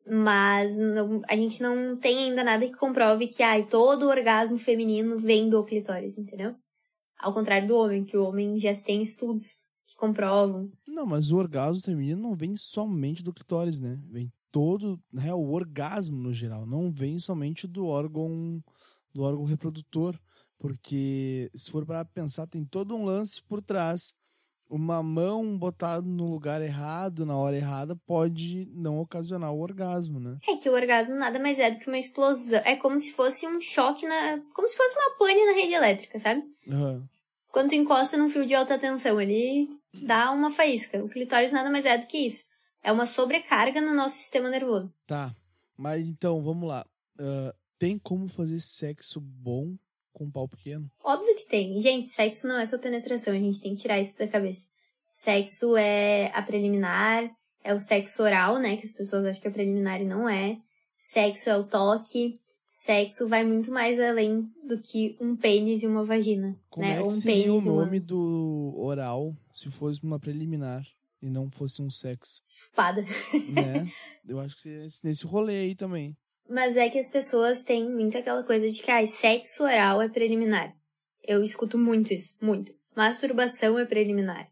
Mas 0.06 0.76
não, 0.78 1.20
a 1.28 1.34
gente 1.34 1.60
não 1.60 1.96
tem 1.96 2.18
ainda 2.18 2.44
nada 2.44 2.64
que 2.64 2.76
comprove 2.76 3.26
que 3.26 3.42
ai, 3.42 3.66
todo 3.66 4.08
orgasmo 4.08 4.58
feminino 4.58 5.18
vem 5.18 5.48
do 5.48 5.64
clitóris, 5.64 6.16
entendeu? 6.16 6.54
Ao 7.18 7.34
contrário 7.34 7.66
do 7.66 7.76
homem, 7.76 8.04
que 8.04 8.16
o 8.16 8.24
homem 8.24 8.56
já 8.60 8.72
tem 8.74 9.02
estudos 9.02 9.64
que 9.88 9.96
comprovam. 9.96 10.70
Não, 10.86 11.04
mas 11.04 11.32
o 11.32 11.36
orgasmo 11.36 11.82
feminino 11.82 12.22
não 12.22 12.36
vem 12.36 12.56
somente 12.56 13.24
do 13.24 13.32
clitóris, 13.32 13.80
né? 13.80 13.98
Vem 14.08 14.30
todo, 14.50 15.00
né, 15.12 15.32
o 15.32 15.50
orgasmo 15.50 16.16
no 16.16 16.32
geral, 16.32 16.66
não 16.66 16.92
vem 16.92 17.18
somente 17.18 17.66
do 17.66 17.86
órgão 17.86 18.62
do 19.12 19.22
órgão 19.22 19.44
reprodutor, 19.44 20.18
porque 20.58 21.50
se 21.54 21.70
for 21.70 21.84
para 21.84 22.04
pensar 22.04 22.46
tem 22.46 22.64
todo 22.64 22.94
um 22.94 23.04
lance 23.04 23.42
por 23.42 23.62
trás. 23.62 24.14
Uma 24.68 25.02
mão 25.02 25.58
botada 25.58 26.06
no 26.06 26.30
lugar 26.30 26.62
errado, 26.62 27.26
na 27.26 27.36
hora 27.36 27.56
errada, 27.56 27.96
pode 28.06 28.68
não 28.72 29.00
ocasionar 29.00 29.52
o 29.52 29.60
orgasmo, 29.60 30.20
né? 30.20 30.38
É 30.48 30.54
que 30.54 30.70
o 30.70 30.72
orgasmo 30.72 31.16
nada 31.16 31.40
mais 31.40 31.58
é 31.58 31.72
do 31.72 31.78
que 31.80 31.88
uma 31.88 31.98
explosão. 31.98 32.60
É 32.64 32.76
como 32.76 32.96
se 32.96 33.10
fosse 33.10 33.48
um 33.48 33.60
choque 33.60 34.06
na. 34.06 34.40
Como 34.54 34.68
se 34.68 34.76
fosse 34.76 34.94
uma 34.94 35.18
pane 35.18 35.44
na 35.44 35.52
rede 35.54 35.74
elétrica, 35.74 36.20
sabe? 36.20 36.44
Uhum. 36.68 37.04
Quando 37.50 37.70
tu 37.70 37.74
encosta 37.74 38.16
num 38.16 38.28
fio 38.28 38.46
de 38.46 38.54
alta 38.54 38.78
tensão, 38.78 39.20
ele 39.20 39.68
dá 39.92 40.30
uma 40.30 40.50
faísca. 40.50 41.02
O 41.02 41.08
clitóris 41.08 41.50
nada 41.50 41.68
mais 41.68 41.84
é 41.84 41.98
do 41.98 42.06
que 42.06 42.18
isso. 42.18 42.44
É 42.82 42.90
uma 42.90 43.06
sobrecarga 43.06 43.80
no 43.80 43.94
nosso 43.94 44.16
sistema 44.16 44.48
nervoso. 44.48 44.92
Tá. 45.06 45.34
Mas 45.76 46.02
então, 46.06 46.42
vamos 46.42 46.68
lá. 46.68 46.84
Uh, 47.18 47.54
tem 47.78 47.98
como 47.98 48.28
fazer 48.28 48.60
sexo 48.60 49.20
bom 49.20 49.74
com 50.12 50.24
um 50.24 50.30
pau 50.30 50.46
pequeno? 50.46 50.90
Óbvio 51.02 51.34
que 51.36 51.46
tem. 51.46 51.80
Gente, 51.80 52.08
sexo 52.08 52.46
não 52.46 52.58
é 52.58 52.66
só 52.66 52.78
penetração, 52.78 53.32
a 53.32 53.38
gente 53.38 53.60
tem 53.60 53.74
que 53.74 53.82
tirar 53.82 53.98
isso 53.98 54.16
da 54.18 54.28
cabeça. 54.28 54.66
Sexo 55.10 55.76
é 55.76 56.30
a 56.34 56.42
preliminar, 56.42 57.30
é 57.64 57.74
o 57.74 57.78
sexo 57.78 58.22
oral, 58.22 58.58
né? 58.58 58.76
Que 58.76 58.86
as 58.86 58.92
pessoas 58.92 59.24
acham 59.24 59.40
que 59.40 59.48
é 59.48 59.50
preliminar 59.50 60.00
e 60.00 60.04
não 60.04 60.28
é. 60.28 60.58
Sexo 60.98 61.48
é 61.48 61.56
o 61.56 61.64
toque. 61.64 62.38
Sexo 62.68 63.26
vai 63.26 63.44
muito 63.44 63.72
mais 63.72 63.98
além 63.98 64.42
do 64.68 64.78
que 64.80 65.16
um 65.20 65.34
pênis 65.34 65.82
e 65.82 65.86
uma 65.86 66.04
vagina. 66.04 66.56
Como 66.68 66.86
né? 66.86 66.94
é 66.94 66.96
que 66.98 67.02
um 67.02 67.10
seria 67.10 67.44
pênis 67.44 67.66
o 67.66 67.74
nome 67.74 67.98
do 68.00 68.74
oral 68.76 69.34
se 69.52 69.70
fosse 69.70 70.02
uma 70.02 70.20
preliminar 70.20 70.86
e 71.22 71.28
não 71.28 71.50
fosse 71.50 71.82
um 71.82 71.90
sexo, 71.90 72.42
Chupada. 72.48 73.02
né? 73.52 73.86
Eu 74.26 74.40
acho 74.40 74.56
que 74.56 74.62
seria 74.62 74.86
esse- 74.86 75.04
nesse 75.06 75.26
rolê 75.26 75.56
aí 75.60 75.74
também. 75.74 76.16
Mas 76.48 76.76
é 76.76 76.88
que 76.90 76.98
as 76.98 77.08
pessoas 77.10 77.62
têm 77.62 77.88
muito 77.88 78.16
aquela 78.18 78.42
coisa 78.42 78.68
de 78.70 78.82
que 78.82 78.90
ah, 78.90 79.04
sexo 79.06 79.62
oral 79.62 80.02
é 80.02 80.08
preliminar. 80.08 80.74
Eu 81.22 81.42
escuto 81.42 81.78
muito 81.78 82.12
isso, 82.12 82.34
muito. 82.40 82.72
Masturbação 82.96 83.78
é 83.78 83.84
preliminar. 83.84 84.48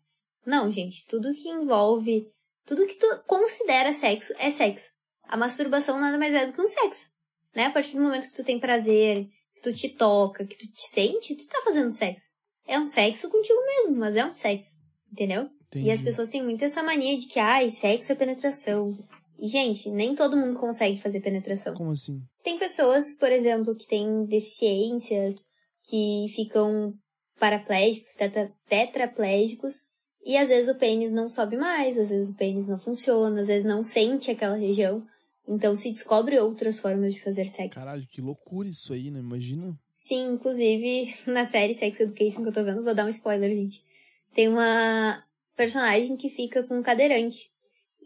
Não, 0.47 0.71
gente, 0.71 1.05
tudo 1.07 1.35
que 1.35 1.49
envolve, 1.49 2.27
tudo 2.65 2.87
que 2.87 2.95
tu 2.95 3.07
considera 3.27 3.93
sexo 3.93 4.33
é 4.39 4.49
sexo. 4.51 4.91
A 5.25 5.37
masturbação 5.37 5.99
nada 6.01 6.17
mais 6.17 6.33
é 6.33 6.47
do 6.47 6.53
que 6.53 6.61
um 6.61 6.69
sexo, 6.69 7.11
né? 7.55 7.67
A 7.67 7.71
partir 7.73 7.97
do 7.97 8.03
momento 8.03 8.29
que 8.29 8.35
tu 8.35 8.45
tem 8.45 8.59
prazer, 8.61 9.27
que 9.55 9.61
tu 9.63 9.73
te 9.75 9.89
toca, 9.91 10.47
que 10.47 10.57
tu 10.57 10.67
te 10.67 10.89
sente, 10.91 11.35
tu 11.35 11.47
tá 11.49 11.61
fazendo 11.65 11.91
sexo. 11.91 12.31
É 12.67 12.79
um 12.79 12.87
sexo 12.87 13.29
contigo 13.29 13.59
mesmo, 13.67 13.97
mas 13.97 14.15
é 14.17 14.25
um 14.25 14.33
sexo, 14.33 14.77
entendeu? 15.11 15.51
Entendi. 15.69 15.87
E 15.87 15.91
as 15.91 16.03
pessoas 16.03 16.29
têm 16.31 16.43
muito 16.43 16.65
essa 16.65 16.83
mania 16.83 17.17
de 17.17 17.27
que, 17.27 17.39
ai, 17.39 17.69
sexo 17.71 18.13
é 18.13 18.15
penetração. 18.15 18.97
E, 19.39 19.47
gente, 19.47 19.91
nem 19.91 20.15
todo 20.15 20.37
mundo 20.37 20.59
consegue 20.59 21.01
fazer 21.01 21.21
penetração. 21.21 21.75
Como 21.75 21.93
assim? 21.93 22.21
Tem 22.43 22.59
pessoas, 22.59 23.15
por 23.15 23.31
exemplo, 23.31 23.75
que 23.77 23.87
têm 23.87 24.25
deficiências, 24.25 25.37
que 25.89 26.27
ficam 26.35 26.93
paraplégicos, 27.39 28.15
teta- 28.15 28.53
tetraplégicos, 28.69 29.75
e 30.25 30.37
às 30.37 30.49
vezes 30.49 30.69
o 30.69 30.79
pênis 30.79 31.13
não 31.13 31.29
sobe 31.29 31.57
mais, 31.57 31.97
às 31.97 32.11
vezes 32.11 32.29
o 32.31 32.35
pênis 32.35 32.67
não 32.69 32.77
funciona, 32.77 33.41
às 33.41 33.47
vezes 33.47 33.65
não 33.65 33.83
sente 33.83 34.31
aquela 34.31 34.57
região. 34.57 35.07
Então 35.47 35.75
se 35.75 35.91
descobre 35.91 36.39
outras 36.39 36.79
formas 36.81 37.15
de 37.15 37.23
fazer 37.23 37.45
sexo. 37.45 37.81
Caralho, 37.81 38.07
que 38.11 38.21
loucura 38.21 38.69
isso 38.69 38.93
aí, 38.93 39.11
né? 39.11 39.21
Imagina. 39.21 39.79
Sim, 39.95 40.33
inclusive 40.35 41.15
na 41.31 41.45
série 41.47 41.75
Sex 41.75 42.01
Education 42.01 42.43
que 42.43 42.49
eu 42.49 42.53
tô 42.53 42.65
vendo, 42.65 42.83
vou 42.85 42.95
dar 42.95 43.07
um 43.07 43.09
spoiler, 43.09 43.51
gente. 43.51 43.83
Tem 44.35 44.49
uma 44.49 45.25
personagem 45.59 46.17
que 46.17 46.31
fica 46.31 46.63
com 46.63 46.79
um 46.79 46.83
cadeirante. 46.83 47.51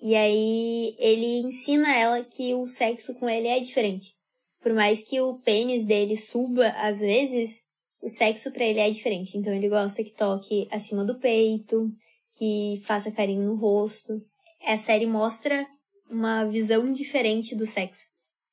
E 0.00 0.16
aí 0.16 0.96
ele 0.98 1.46
ensina 1.46 1.94
ela 1.94 2.24
que 2.24 2.54
o 2.54 2.66
sexo 2.66 3.14
com 3.14 3.28
ele 3.28 3.46
é 3.46 3.60
diferente. 3.60 4.14
Por 4.60 4.72
mais 4.72 5.04
que 5.04 5.20
o 5.20 5.38
pênis 5.38 5.84
dele 5.84 6.16
suba 6.16 6.68
às 6.70 7.00
vezes, 7.00 7.62
o 8.02 8.08
sexo 8.08 8.50
pra 8.52 8.64
ele 8.64 8.80
é 8.80 8.90
diferente. 8.90 9.36
Então 9.36 9.52
ele 9.52 9.68
gosta 9.68 10.02
que 10.02 10.16
toque 10.16 10.66
acima 10.70 11.04
do 11.04 11.18
peito, 11.18 11.92
que 12.38 12.80
faça 12.84 13.12
carinho 13.12 13.44
no 13.44 13.56
rosto. 13.56 14.20
A 14.64 14.76
série 14.78 15.06
mostra 15.06 15.66
uma 16.10 16.44
visão 16.46 16.90
diferente 16.90 17.54
do 17.54 17.66
sexo. 17.66 18.00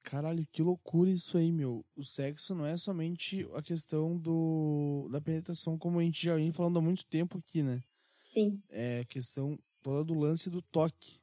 Caralho, 0.03 0.45
que 0.51 0.61
loucura 0.61 1.09
isso 1.09 1.37
aí, 1.37 1.51
meu. 1.51 1.85
O 1.95 2.03
sexo 2.03 2.53
não 2.53 2.65
é 2.65 2.75
somente 2.75 3.47
a 3.53 3.61
questão 3.61 4.17
do 4.17 5.07
da 5.09 5.21
penetração, 5.21 5.77
como 5.77 5.99
a 5.99 6.03
gente 6.03 6.25
já 6.25 6.35
vem 6.35 6.51
falando 6.51 6.79
há 6.79 6.81
muito 6.81 7.05
tempo 7.05 7.37
aqui, 7.37 7.63
né? 7.63 7.81
Sim. 8.29 8.61
É 8.69 8.99
a 8.99 9.05
questão 9.05 9.57
toda 9.81 10.03
do 10.03 10.13
lance 10.13 10.51
do 10.51 10.61
toque. 10.61 11.19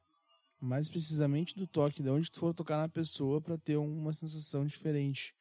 Mais 0.59 0.89
precisamente 0.89 1.55
do 1.55 1.65
toque, 1.65 2.03
de 2.03 2.09
onde 2.09 2.29
tu 2.29 2.39
for 2.41 2.53
tocar 2.53 2.75
na 2.75 2.89
pessoa 2.89 3.39
para 3.39 3.57
ter 3.57 3.77
uma 3.77 4.11
sensação 4.11 4.65
diferente. 4.65 5.33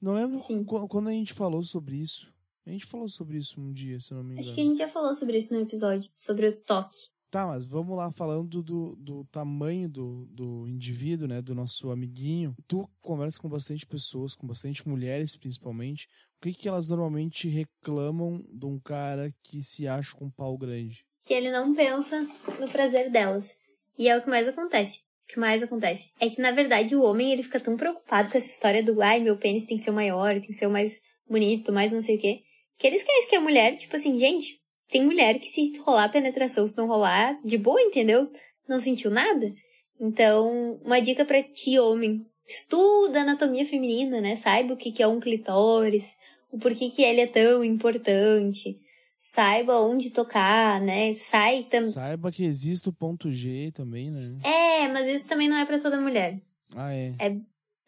Não 0.00 0.14
lembro 0.14 0.38
Sim. 0.38 0.64
quando 0.64 1.08
a 1.08 1.12
gente 1.12 1.32
falou 1.32 1.64
sobre 1.64 1.96
isso. 1.96 2.30
A 2.66 2.70
gente 2.70 2.84
falou 2.84 3.08
sobre 3.08 3.38
isso 3.38 3.58
um 3.58 3.72
dia, 3.72 3.98
se 3.98 4.12
eu 4.12 4.16
não 4.16 4.24
me 4.24 4.34
engano. 4.34 4.46
Acho 4.46 4.54
que 4.54 4.60
a 4.60 4.64
gente 4.64 4.76
já 4.76 4.88
falou 4.88 5.14
sobre 5.14 5.38
isso 5.38 5.54
no 5.54 5.60
episódio, 5.60 6.10
sobre 6.14 6.48
o 6.48 6.52
toque. 6.54 7.08
Tá, 7.30 7.46
mas 7.46 7.66
vamos 7.66 7.94
lá 7.94 8.10
falando 8.10 8.62
do, 8.62 8.96
do 8.96 9.24
tamanho 9.26 9.86
do, 9.86 10.26
do 10.30 10.66
indivíduo, 10.66 11.28
né? 11.28 11.42
Do 11.42 11.54
nosso 11.54 11.90
amiguinho. 11.90 12.54
Tu 12.66 12.88
conversa 13.02 13.38
com 13.38 13.50
bastante 13.50 13.86
pessoas, 13.86 14.34
com 14.34 14.46
bastante 14.46 14.88
mulheres 14.88 15.36
principalmente. 15.36 16.06
O 16.38 16.42
que, 16.42 16.54
que 16.54 16.68
elas 16.68 16.88
normalmente 16.88 17.46
reclamam 17.48 18.42
de 18.48 18.64
um 18.64 18.78
cara 18.78 19.30
que 19.42 19.62
se 19.62 19.86
acha 19.86 20.14
com 20.14 20.26
um 20.26 20.30
pau 20.30 20.56
grande? 20.56 21.04
Que 21.22 21.34
ele 21.34 21.50
não 21.50 21.74
pensa 21.74 22.26
no 22.58 22.68
prazer 22.68 23.10
delas. 23.10 23.56
E 23.98 24.08
é 24.08 24.16
o 24.16 24.22
que 24.22 24.30
mais 24.30 24.48
acontece. 24.48 25.00
O 25.24 25.32
que 25.34 25.38
mais 25.38 25.62
acontece 25.62 26.10
é 26.18 26.30
que, 26.30 26.40
na 26.40 26.52
verdade, 26.52 26.96
o 26.96 27.02
homem 27.02 27.32
ele 27.32 27.42
fica 27.42 27.60
tão 27.60 27.76
preocupado 27.76 28.30
com 28.30 28.38
essa 28.38 28.50
história 28.50 28.82
do 28.82 29.02
ai, 29.02 29.20
meu 29.20 29.36
pênis 29.36 29.66
tem 29.66 29.76
que 29.76 29.82
ser 29.82 29.90
o 29.90 29.94
maior, 29.94 30.32
tem 30.32 30.46
que 30.46 30.54
ser 30.54 30.66
o 30.66 30.70
mais 30.70 31.02
bonito, 31.28 31.72
mais 31.72 31.92
não 31.92 32.00
sei 32.00 32.16
o 32.16 32.20
quê. 32.20 32.40
Que 32.78 32.86
ele 32.86 32.96
esquece 32.96 33.28
que 33.28 33.36
a 33.36 33.40
mulher, 33.40 33.76
tipo 33.76 33.94
assim, 33.94 34.18
gente, 34.18 34.57
tem 34.88 35.04
mulher 35.04 35.38
que 35.38 35.46
se 35.46 35.78
rolar 35.78 36.10
penetração, 36.10 36.66
se 36.66 36.76
não 36.76 36.86
rolar, 36.86 37.38
de 37.44 37.58
boa, 37.58 37.80
entendeu? 37.80 38.30
Não 38.68 38.80
sentiu 38.80 39.10
nada. 39.10 39.52
Então, 40.00 40.80
uma 40.84 41.00
dica 41.00 41.24
pra 41.24 41.42
ti, 41.42 41.78
homem. 41.78 42.24
Estuda 42.46 43.20
anatomia 43.20 43.66
feminina, 43.66 44.20
né? 44.20 44.36
Saiba 44.36 44.72
o 44.72 44.76
que 44.76 44.90
que 44.90 45.02
é 45.02 45.06
um 45.06 45.20
clitóris, 45.20 46.04
o 46.50 46.58
porquê 46.58 46.88
que 46.90 47.02
ele 47.02 47.20
é 47.20 47.26
tão 47.26 47.62
importante. 47.62 48.78
Saiba 49.18 49.80
onde 49.80 50.10
tocar, 50.10 50.80
né? 50.80 51.14
Sai 51.16 51.64
também. 51.64 51.90
Saiba 51.90 52.32
que 52.32 52.44
existe 52.44 52.88
o 52.88 52.92
ponto 52.92 53.30
G 53.32 53.70
também, 53.74 54.10
né? 54.10 54.38
É, 54.44 54.88
mas 54.88 55.06
isso 55.08 55.28
também 55.28 55.48
não 55.48 55.58
é 55.58 55.66
pra 55.66 55.78
toda 55.78 56.00
mulher. 56.00 56.40
Ah, 56.74 56.94
é. 56.94 57.14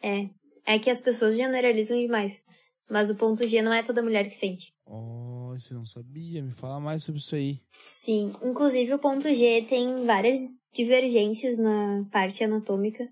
É. 0.02 0.28
É 0.66 0.78
que 0.78 0.90
as 0.90 1.00
pessoas 1.00 1.36
generalizam 1.36 1.98
demais. 1.98 2.42
Mas 2.90 3.08
o 3.08 3.14
ponto 3.16 3.46
G 3.46 3.62
não 3.62 3.72
é 3.72 3.82
toda 3.82 4.02
mulher 4.02 4.28
que 4.28 4.34
sente. 4.34 4.74
Oh, 4.84 5.29
você 5.58 5.74
não 5.74 5.84
sabia. 5.84 6.42
Me 6.42 6.52
fala 6.52 6.78
mais 6.78 7.02
sobre 7.02 7.20
isso 7.20 7.34
aí. 7.34 7.58
Sim, 7.72 8.32
inclusive 8.42 8.94
o 8.94 8.98
ponto 8.98 9.32
G 9.32 9.62
tem 9.68 10.04
várias 10.04 10.38
divergências 10.72 11.58
na 11.58 12.04
parte 12.12 12.44
anatômica, 12.44 13.08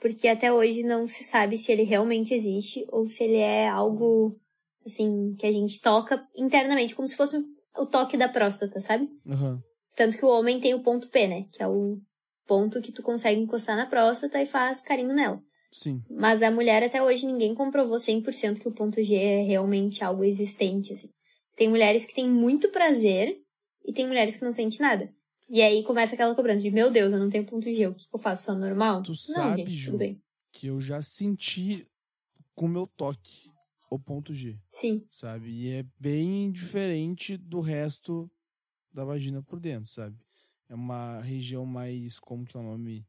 porque 0.00 0.28
até 0.28 0.52
hoje 0.52 0.82
não 0.82 1.06
se 1.06 1.24
sabe 1.24 1.56
se 1.56 1.70
ele 1.70 1.82
realmente 1.82 2.32
existe 2.32 2.84
ou 2.88 3.06
se 3.08 3.24
ele 3.24 3.36
é 3.36 3.68
algo 3.68 4.36
assim 4.84 5.34
que 5.38 5.46
a 5.46 5.52
gente 5.52 5.80
toca 5.80 6.26
internamente, 6.36 6.94
como 6.94 7.06
se 7.06 7.16
fosse 7.16 7.36
o 7.76 7.86
toque 7.86 8.16
da 8.16 8.28
próstata, 8.28 8.80
sabe? 8.80 9.08
Uhum. 9.26 9.60
Tanto 9.96 10.16
que 10.16 10.24
o 10.24 10.28
homem 10.28 10.60
tem 10.60 10.74
o 10.74 10.82
ponto 10.82 11.08
P, 11.08 11.26
né? 11.26 11.44
Que 11.52 11.62
é 11.62 11.68
o 11.68 11.98
ponto 12.46 12.80
que 12.80 12.92
tu 12.92 13.02
consegue 13.02 13.40
encostar 13.40 13.76
na 13.76 13.86
próstata 13.86 14.40
e 14.40 14.46
faz 14.46 14.80
carinho 14.80 15.14
nela. 15.14 15.40
Sim. 15.70 16.02
Mas 16.10 16.42
a 16.42 16.50
mulher 16.50 16.82
até 16.82 17.02
hoje 17.02 17.26
ninguém 17.26 17.54
comprovou 17.54 17.96
100% 17.96 18.60
que 18.60 18.68
o 18.68 18.74
ponto 18.74 19.02
G 19.02 19.14
é 19.14 19.42
realmente 19.42 20.04
algo 20.04 20.22
existente, 20.22 20.92
assim. 20.92 21.08
Tem 21.56 21.68
mulheres 21.68 22.04
que 22.04 22.14
têm 22.14 22.28
muito 22.28 22.70
prazer 22.70 23.40
e 23.84 23.92
tem 23.92 24.06
mulheres 24.06 24.36
que 24.36 24.44
não 24.44 24.52
sentem 24.52 24.80
nada. 24.80 25.14
E 25.48 25.60
aí 25.60 25.82
começa 25.84 26.14
aquela 26.14 26.34
cobrança 26.34 26.60
de, 26.60 26.70
meu 26.70 26.90
Deus, 26.90 27.12
eu 27.12 27.18
não 27.18 27.28
tenho 27.28 27.44
ponto 27.44 27.70
G, 27.70 27.86
o 27.86 27.94
que, 27.94 28.08
que 28.08 28.14
eu 28.14 28.18
faço? 28.20 28.44
Sou 28.44 28.54
normal? 28.54 29.02
Tu 29.02 29.10
não, 29.10 29.16
sabe, 29.16 29.58
gente, 29.58 29.70
Ju, 29.70 29.90
tudo 29.90 29.98
bem. 29.98 30.22
que 30.52 30.66
eu 30.68 30.80
já 30.80 31.02
senti 31.02 31.86
com 32.54 32.66
o 32.66 32.68
meu 32.68 32.86
toque 32.86 33.50
o 33.90 33.98
ponto 33.98 34.32
G, 34.32 34.58
Sim, 34.68 35.06
sabe? 35.10 35.50
E 35.50 35.70
é 35.70 35.84
bem 35.98 36.50
diferente 36.50 37.36
do 37.36 37.60
resto 37.60 38.30
da 38.90 39.04
vagina 39.04 39.42
por 39.42 39.60
dentro, 39.60 39.90
sabe? 39.90 40.16
É 40.70 40.74
uma 40.74 41.20
região 41.20 41.66
mais, 41.66 42.18
como 42.18 42.46
que 42.46 42.56
é 42.56 42.60
o 42.60 42.62
nome? 42.62 43.06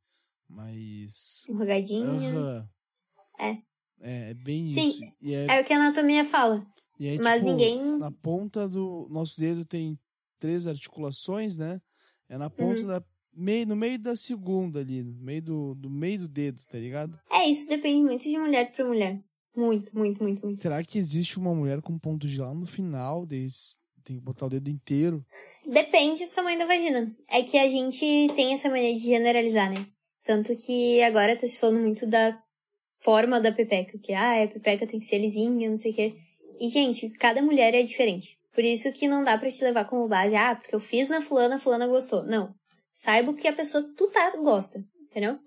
Mais... 0.49 1.45
enrugadinha. 1.47 2.09
Aham. 2.09 2.69
É. 3.39 3.51
É, 4.01 4.31
é 4.31 4.33
bem 4.33 4.67
Sim, 4.67 4.89
isso. 4.89 5.03
É, 5.23 5.57
É 5.57 5.61
o 5.61 5.65
que 5.65 5.71
a 5.71 5.77
anatomia 5.77 6.25
fala. 6.25 6.65
E 7.03 7.07
é, 7.17 7.17
mas 7.19 7.41
tipo, 7.41 7.51
ninguém- 7.51 7.97
Na 7.97 8.11
ponta 8.11 8.67
do 8.67 9.07
nosso 9.09 9.39
dedo 9.39 9.65
tem 9.65 9.97
três 10.39 10.67
articulações, 10.67 11.57
né? 11.57 11.81
É 12.29 12.37
na 12.37 12.49
ponta 12.49 12.81
Uhum. 12.81 12.87
da... 12.87 13.03
Meio, 13.35 13.65
no 13.65 13.75
meio 13.75 13.97
da 13.97 14.15
segunda 14.15 14.79
ali, 14.79 15.01
no 15.01 15.13
meio 15.23 15.41
do, 15.41 15.73
do 15.75 15.89
meio 15.89 16.19
do 16.19 16.27
dedo, 16.27 16.59
tá 16.71 16.77
ligado? 16.77 17.19
É, 17.31 17.49
isso 17.49 17.67
depende 17.67 18.03
muito 18.03 18.23
de 18.23 18.37
mulher 18.37 18.71
pra 18.71 18.85
mulher. 18.85 19.19
Muito, 19.55 19.95
muito, 19.97 20.21
muito, 20.21 20.45
muito. 20.45 20.59
Será 20.59 20.83
que 20.83 20.99
existe 20.99 21.37
uma 21.39 21.53
mulher 21.53 21.81
com 21.81 21.97
ponto 21.97 22.27
G 22.27 22.39
lá 22.41 22.53
no 22.53 22.65
final? 22.67 23.25
daí 23.25 23.47
Tem 24.03 24.17
que 24.17 24.21
botar 24.21 24.45
o 24.45 24.49
dedo 24.49 24.69
inteiro. 24.69 25.25
Depende 25.65 26.25
do 26.25 26.31
tamanho 26.31 26.59
da 26.59 26.65
vagina. 26.65 27.11
É 27.27 27.41
que 27.41 27.57
a 27.57 27.67
gente 27.69 28.05
tem 28.35 28.53
essa 28.53 28.69
mania 28.69 28.93
de 28.93 28.99
generalizar, 28.99 29.71
né? 29.71 29.87
Tanto 30.23 30.55
que 30.55 31.01
agora 31.01 31.35
tá 31.35 31.47
se 31.47 31.57
falando 31.57 31.81
muito 31.81 32.05
da 32.05 32.39
forma 33.01 33.39
da 33.41 33.51
pepeca, 33.51 33.97
que 33.97 34.13
ah, 34.13 34.43
a 34.43 34.47
pepeca 34.47 34.85
tem 34.87 34.99
que 34.99 35.05
ser 35.05 35.17
lisinha, 35.19 35.69
não 35.69 35.77
sei 35.77 35.91
o 35.91 35.95
quê. 35.95 36.13
E, 36.59 36.69
gente, 36.69 37.09
cada 37.11 37.41
mulher 37.41 37.73
é 37.73 37.81
diferente. 37.81 38.37
Por 38.53 38.63
isso 38.63 38.91
que 38.93 39.07
não 39.07 39.23
dá 39.23 39.37
pra 39.37 39.49
te 39.49 39.63
levar 39.63 39.85
como 39.85 40.07
base, 40.07 40.35
ah, 40.35 40.55
porque 40.55 40.75
eu 40.75 40.79
fiz 40.79 41.09
na 41.09 41.21
fulana, 41.21 41.55
a 41.55 41.59
fulana 41.59 41.87
gostou. 41.87 42.23
Não. 42.23 42.53
Saiba 42.93 43.31
o 43.31 43.35
que 43.35 43.47
a 43.47 43.53
pessoa 43.53 43.83
que 43.83 43.95
tu 43.95 44.07
tá 44.09 44.31
gosta, 44.37 44.83
entendeu? 45.09 45.39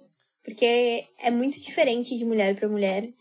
Porque 0.43 1.07
é 1.19 1.31
muito 1.31 1.61
diferente 1.61 2.17
de 2.17 2.25
mulher 2.25 2.57
pra 2.57 2.69
mulher. 2.69 3.13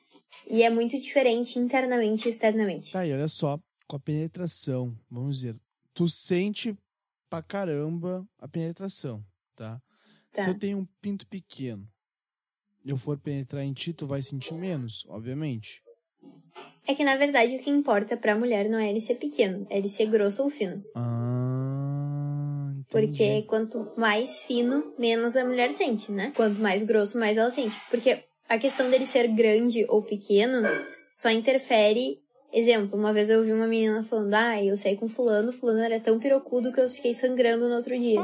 E 0.50 0.63
é 0.63 0.70
muito 0.70 1.00
diferente 1.00 1.60
internamente 1.60 2.27
e 2.27 2.32
externamente. 2.32 2.92
Tá, 2.92 3.06
e 3.06 3.13
olha 3.13 3.27
só, 3.27 3.60
com 3.88 3.96
a 3.96 4.00
penetração, 4.00 4.96
vamos 5.10 5.39
dizer, 5.39 5.56
tu 5.94 6.10
sente 6.10 6.75
pra 7.30 7.42
caramba 7.42 8.27
a 8.39 8.48
penetração, 8.48 9.24
tá? 9.56 9.82
Tá. 10.32 10.44
Se 10.44 10.50
eu 10.50 10.58
tenho 10.58 10.80
um 10.80 10.86
pinto 11.01 11.25
pequeno 11.27 11.88
e 12.84 12.89
eu 12.89 12.98
for 12.98 13.18
penetrar 13.18 13.63
em 13.63 13.74
ti, 13.74 13.94
tu 13.94 14.06
vai 14.06 14.22
sentir 14.22 14.54
menos, 14.54 15.06
obviamente. 15.08 15.82
É 16.88 16.94
que, 16.94 17.04
na 17.04 17.16
verdade, 17.16 17.56
o 17.56 17.60
que 17.60 17.70
importa 17.70 18.16
pra 18.16 18.36
mulher 18.36 18.70
não 18.70 18.78
é 18.78 18.90
ele 18.90 19.02
ser 19.02 19.16
pequeno, 19.16 19.66
é 19.70 19.78
ele 19.78 19.90
ser 19.90 20.06
grosso 20.06 20.44
ou 20.44 20.50
fino. 20.50 20.84
Ah. 20.96 22.72
Porque 22.90 23.42
quanto 23.44 23.92
mais 23.98 24.44
fino, 24.44 24.94
menos 24.98 25.36
a 25.36 25.44
mulher 25.44 25.72
sente, 25.72 26.12
né? 26.12 26.32
Quanto 26.36 26.62
mais 26.62 26.84
grosso, 26.84 27.18
mais 27.18 27.38
ela 27.38 27.50
sente. 27.50 27.76
Porque 27.90 28.24
a 28.48 28.60
questão 28.60 28.90
dele 28.90 29.06
ser 29.06 29.28
grande 29.30 29.86
ou 29.90 30.04
pequeno 30.04 30.62
só 31.10 31.30
interfere. 31.30 32.20
Exemplo, 32.54 32.98
uma 32.98 33.12
vez 33.12 33.30
eu 33.30 33.40
ouvi 33.40 33.52
uma 33.52 33.68
menina 33.68 34.02
falando: 34.04 34.34
Ah, 34.34 34.64
eu 34.64 34.78
saí 34.78 34.96
com 34.96 35.10
fulano, 35.10 35.52
fulano 35.52 35.80
era 35.80 36.00
tão 36.00 36.20
pirocudo 36.20 36.72
que 36.72 36.80
eu 36.80 36.88
fiquei 36.88 37.14
sangrando 37.14 37.68
no 37.68 37.76
outro 37.76 37.98
dia. 37.98 38.22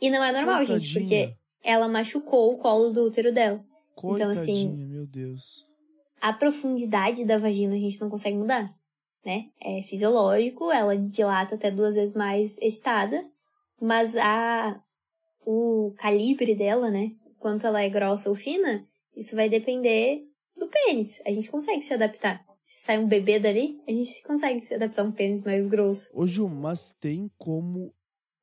E 0.00 0.08
não 0.08 0.22
é 0.22 0.32
normal, 0.32 0.64
gente, 0.64 0.94
Coitadinha. 0.94 1.26
porque 1.26 1.36
ela 1.62 1.88
machucou 1.88 2.52
o 2.52 2.56
colo 2.58 2.90
do 2.90 3.04
útero 3.04 3.32
dela. 3.32 3.62
Coitadinha, 3.94 4.32
então, 4.32 4.42
assim, 4.42 4.68
meu 4.68 5.04
Deus. 5.04 5.66
A 6.20 6.32
profundidade 6.32 7.24
da 7.24 7.38
vagina 7.38 7.74
a 7.74 7.78
gente 7.78 8.00
não 8.00 8.10
consegue 8.10 8.36
mudar, 8.36 8.74
né? 9.24 9.46
É 9.60 9.82
fisiológico, 9.82 10.70
ela 10.70 10.96
dilata 10.96 11.54
até 11.54 11.70
duas 11.70 11.94
vezes 11.94 12.14
mais 12.14 12.58
excitada, 12.58 13.24
mas 13.80 14.16
a 14.16 14.80
o 15.46 15.94
calibre 15.96 16.54
dela, 16.54 16.90
né? 16.90 17.12
Quanto 17.38 17.66
ela 17.66 17.82
é 17.82 17.88
grossa 17.88 18.28
ou 18.28 18.36
fina, 18.36 18.86
isso 19.16 19.34
vai 19.34 19.48
depender 19.48 20.22
do 20.56 20.68
pênis. 20.68 21.22
A 21.24 21.32
gente 21.32 21.50
consegue 21.50 21.80
se 21.80 21.94
adaptar. 21.94 22.44
Se 22.64 22.84
sai 22.84 22.98
um 22.98 23.08
bebê 23.08 23.38
dali, 23.38 23.80
a 23.88 23.90
gente 23.90 24.22
consegue 24.24 24.60
se 24.60 24.74
adaptar 24.74 25.02
a 25.02 25.04
um 25.06 25.12
pênis 25.12 25.42
mais 25.42 25.66
grosso. 25.66 26.10
Ô, 26.12 26.26
Ju, 26.26 26.48
mas 26.48 26.92
tem 27.00 27.30
como 27.38 27.94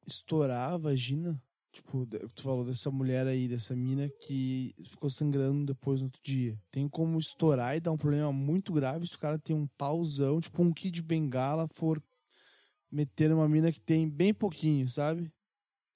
estourar 0.07 0.73
a 0.73 0.77
vagina? 0.77 1.39
Tipo, 1.75 2.07
tu 2.33 2.41
falou 2.41 2.63
dessa 2.63 2.89
mulher 2.89 3.27
aí, 3.27 3.49
dessa 3.49 3.75
mina 3.75 4.09
que 4.21 4.73
ficou 4.85 5.09
sangrando 5.09 5.65
depois 5.65 5.99
no 5.99 6.07
outro 6.07 6.21
dia. 6.23 6.57
Tem 6.71 6.87
como 6.87 7.19
estourar 7.19 7.75
e 7.75 7.81
dar 7.81 7.91
um 7.91 7.97
problema 7.97 8.31
muito 8.31 8.71
grave 8.71 9.05
se 9.05 9.17
o 9.17 9.19
cara 9.19 9.37
tem 9.37 9.53
um 9.53 9.67
pauzão, 9.77 10.39
tipo 10.39 10.63
um 10.63 10.71
kit 10.71 10.89
de 10.89 11.01
bengala, 11.01 11.67
for 11.67 12.01
meter 12.89 13.29
numa 13.29 13.49
mina 13.49 13.73
que 13.73 13.81
tem 13.81 14.09
bem 14.09 14.33
pouquinho, 14.33 14.87
sabe? 14.87 15.23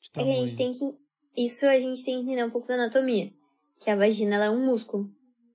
De 0.02 0.10
É 0.20 0.24
que 0.24 0.30
a 0.30 0.46
gente 0.46 0.56
tem 0.58 0.74
que. 0.74 0.98
Isso 1.38 1.66
a 1.66 1.80
gente 1.80 2.04
tem 2.04 2.16
que 2.16 2.24
entender 2.24 2.44
um 2.44 2.50
pouco 2.50 2.68
da 2.68 2.74
anatomia. 2.74 3.32
Que 3.80 3.90
a 3.90 3.96
vagina 3.96 4.36
ela 4.36 4.46
é 4.46 4.50
um 4.50 4.66
músculo. 4.66 5.10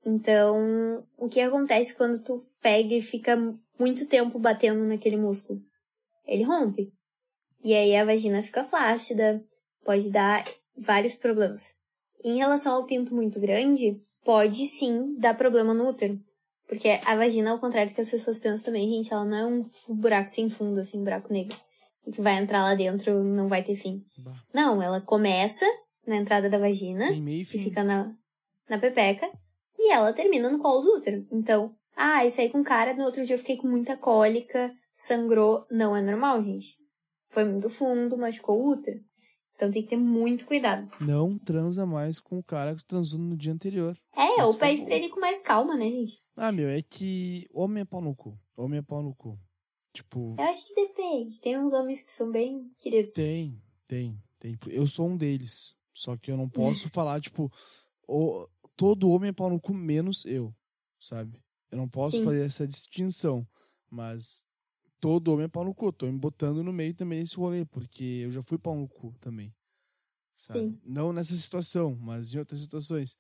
Então, 0.07 1.07
o 1.19 1.29
que 1.29 1.41
acontece 1.41 1.95
quando 1.95 2.23
tu 2.25 2.47
pega 2.63 2.95
e 2.95 3.03
fica 3.03 3.37
muito 3.79 4.07
tempo 4.09 4.39
batendo 4.39 4.83
naquele 4.85 5.19
músculo? 5.19 5.61
Ele 6.27 6.45
rompe. 6.45 6.91
E 7.63 7.75
aí 7.75 7.95
a 7.95 8.07
vagina 8.07 8.41
fica 8.43 8.65
flácida, 8.65 9.45
pode 9.85 10.11
dar 10.11 10.45
vários 10.77 11.15
problemas. 11.15 11.75
Em 12.25 12.39
relação 12.39 12.75
ao 12.75 12.87
pinto 12.87 13.15
muito 13.15 13.39
grande, 13.39 14.01
pode 14.25 14.67
sim 14.67 15.15
dar 15.19 15.37
problema 15.37 15.75
no 15.75 15.89
útero. 15.89 16.19
Porque 16.67 16.99
a 17.05 17.15
vagina, 17.15 17.51
ao 17.51 17.59
contrário 17.59 17.91
do 17.91 17.95
que 17.95 18.01
as 18.01 18.11
pessoas 18.11 18.39
pensam 18.39 18.65
também, 18.65 18.91
gente, 18.91 19.13
ela 19.13 19.25
não 19.25 19.37
é 19.37 19.47
um 19.47 19.69
buraco 19.95 20.29
sem 20.29 20.49
fundo, 20.49 20.81
assim, 20.81 20.99
um 20.99 21.05
buraco 21.05 21.33
negro. 21.33 21.57
e 22.07 22.11
que 22.11 22.21
vai 22.21 22.37
entrar 22.43 22.63
lá 22.63 22.75
dentro 22.75 23.23
não 23.23 23.49
vai 23.49 23.63
ter 23.63 23.77
fim. 23.77 24.03
Bah. 24.19 24.35
Não, 24.53 24.83
ela 24.83 25.01
começa 25.01 25.67
na 26.07 26.17
entrada 26.17 26.49
da 26.51 26.59
vagina, 26.59 27.11
e 27.11 27.45
fica 27.45 27.83
na, 27.83 28.11
na 28.69 28.79
pepeca, 28.79 29.31
e 29.79 29.91
ela 29.91 30.13
termina 30.13 30.51
no 30.51 30.59
colo 30.59 30.83
do 30.83 30.97
útero. 30.97 31.27
Então, 31.31 31.75
ah, 31.97 32.25
isso 32.25 32.41
aí 32.41 32.49
com 32.49 32.63
cara, 32.63 32.95
no 32.95 33.05
outro 33.05 33.25
dia 33.25 33.35
eu 33.35 33.39
fiquei 33.39 33.57
com 33.57 33.69
muita 33.69 33.97
cólica, 33.97 34.73
sangrou. 34.95 35.67
Não 35.71 35.97
é 35.97 36.03
normal, 36.03 36.43
gente. 36.43 36.79
Foi 37.29 37.45
muito 37.45 37.69
fundo, 37.69 38.19
machucou 38.19 38.61
o 38.61 38.73
útero. 38.73 39.01
Então 39.57 39.71
tem 39.71 39.83
que 39.83 39.89
ter 39.91 39.97
muito 39.97 40.45
cuidado. 40.47 40.91
Não 41.01 41.39
transa 41.39 41.87
mais 41.87 42.19
com 42.19 42.39
o 42.39 42.43
cara 42.43 42.75
que 42.75 42.85
transou 42.85 43.19
no 43.21 43.37
dia 43.37 43.53
anterior. 43.53 43.97
É, 44.17 44.37
Mas 44.39 44.49
ou 44.49 44.57
pede 44.57 44.77
como- 44.79 44.87
pra 44.87 44.97
ele 44.97 45.09
com 45.09 45.21
mais 45.21 45.39
calma, 45.43 45.77
né, 45.77 45.89
gente? 45.91 46.21
Ah, 46.37 46.51
meu, 46.51 46.69
é 46.69 46.83
que 46.83 47.47
homem 47.53 47.83
é 47.83 47.85
pau 47.85 48.01
no 48.01 48.15
cu. 48.15 48.39
Homem 48.57 48.79
é 48.81 48.83
pau 48.83 49.03
no 49.03 49.15
cu. 49.15 49.39
Tipo, 49.93 50.35
Eu 50.39 50.45
acho 50.45 50.67
que 50.67 50.75
depende. 50.75 51.41
Tem 51.41 51.57
uns 51.59 51.73
homens 51.73 52.03
que 52.03 52.11
são 52.11 52.31
bem 52.31 52.69
queridos. 52.79 53.15
tem, 53.15 53.63
tem, 53.87 54.21
tem. 54.41 54.59
Eu 54.67 54.87
sou 54.89 55.07
um 55.09 55.17
deles. 55.17 55.75
Só 55.93 56.17
que 56.17 56.33
eu 56.33 56.37
não 56.37 56.49
posso 56.49 56.89
falar, 56.93 57.21
tipo, 57.21 57.49
o, 58.09 58.49
todo 58.77 59.09
homem 59.11 59.29
é 59.29 59.33
pau 59.33 59.49
no 59.49 59.61
cu, 59.61 59.73
menos 59.73 60.25
eu, 60.25 60.53
sabe? 60.99 61.41
Eu 61.71 61.79
não 61.79 61.89
posso 61.89 62.17
Sim. 62.17 62.25
fazer 62.25 62.45
essa 62.45 62.67
distinção. 62.67 63.47
Mas 63.89 64.43
todo 65.05 65.35
homem 65.35 65.45
é 65.45 65.49
pau 65.49 65.63
no 65.63 65.75
cu. 65.75 65.93
Tô 65.93 66.07
me 66.07 66.19
botando 66.19 66.65
no 66.65 66.73
meio 66.73 66.95
também 66.95 67.19
nesse 67.19 67.37
rolê, 67.37 67.67
porque 67.67 68.23
eu 68.25 68.33
já 68.33 68.41
fui 68.41 68.57
pau 68.57 68.75
no 68.75 68.89
cu 68.89 69.15
também. 69.21 69.55
Sabe? 70.33 70.61
Sim. 70.61 70.81
Não 70.83 71.13
nessa 71.13 71.37
situação, 71.37 71.95
mas 71.95 72.33
em 72.33 72.39
outras 72.39 72.63
situações. 72.63 73.15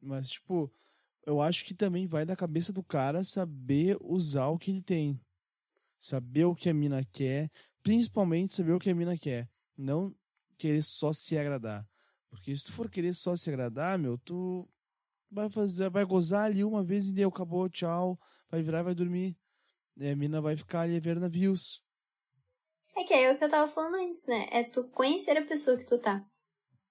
Mas, 0.00 0.30
tipo, 0.30 0.72
eu 1.26 1.42
acho 1.42 1.62
que 1.66 1.74
também 1.74 2.06
vai 2.06 2.24
da 2.24 2.34
cabeça 2.34 2.72
do 2.72 2.82
cara 2.82 3.22
saber 3.22 3.98
usar 4.00 4.46
o 4.46 4.56
que 4.56 4.70
ele 4.70 4.80
tem. 4.80 5.20
Saber 5.98 6.46
o 6.46 6.54
que 6.54 6.70
a 6.70 6.74
mina 6.74 7.04
quer, 7.04 7.50
principalmente 7.82 8.54
saber 8.54 8.72
o 8.72 8.78
que 8.78 8.88
a 8.88 8.94
mina 8.94 9.18
quer. 9.18 9.46
Não 9.76 10.16
querer 10.56 10.82
só 10.82 11.12
se 11.12 11.36
agradar. 11.36 11.86
Porque 12.30 12.56
se 12.56 12.64
tu 12.64 12.72
for 12.72 12.88
querer 12.88 13.14
só 13.14 13.36
se 13.36 13.50
agradar, 13.50 13.98
meu, 13.98 14.16
tu 14.16 14.66
vai 15.30 15.50
fazer, 15.50 15.90
vai 15.90 16.06
gozar 16.06 16.46
ali 16.46 16.64
uma 16.64 16.82
vez 16.82 17.10
e 17.10 17.12
deu, 17.12 17.28
acabou, 17.28 17.68
tchau, 17.68 18.18
vai 18.50 18.62
virar 18.62 18.80
e 18.80 18.84
vai 18.84 18.94
dormir. 18.94 19.36
E 19.96 20.08
a 20.08 20.16
mina 20.16 20.40
vai 20.40 20.56
ficar 20.56 20.80
ali 20.82 21.00
vendo 21.00 21.20
navios. 21.20 21.82
É 22.96 23.04
que 23.04 23.14
é 23.14 23.32
o 23.32 23.38
que 23.38 23.44
eu 23.44 23.48
tava 23.48 23.70
falando 23.70 23.96
antes, 23.96 24.26
né? 24.26 24.46
É 24.50 24.62
tu 24.62 24.84
conhecer 24.88 25.36
a 25.36 25.44
pessoa 25.44 25.76
que 25.76 25.84
tu 25.84 25.98
tá. 25.98 26.22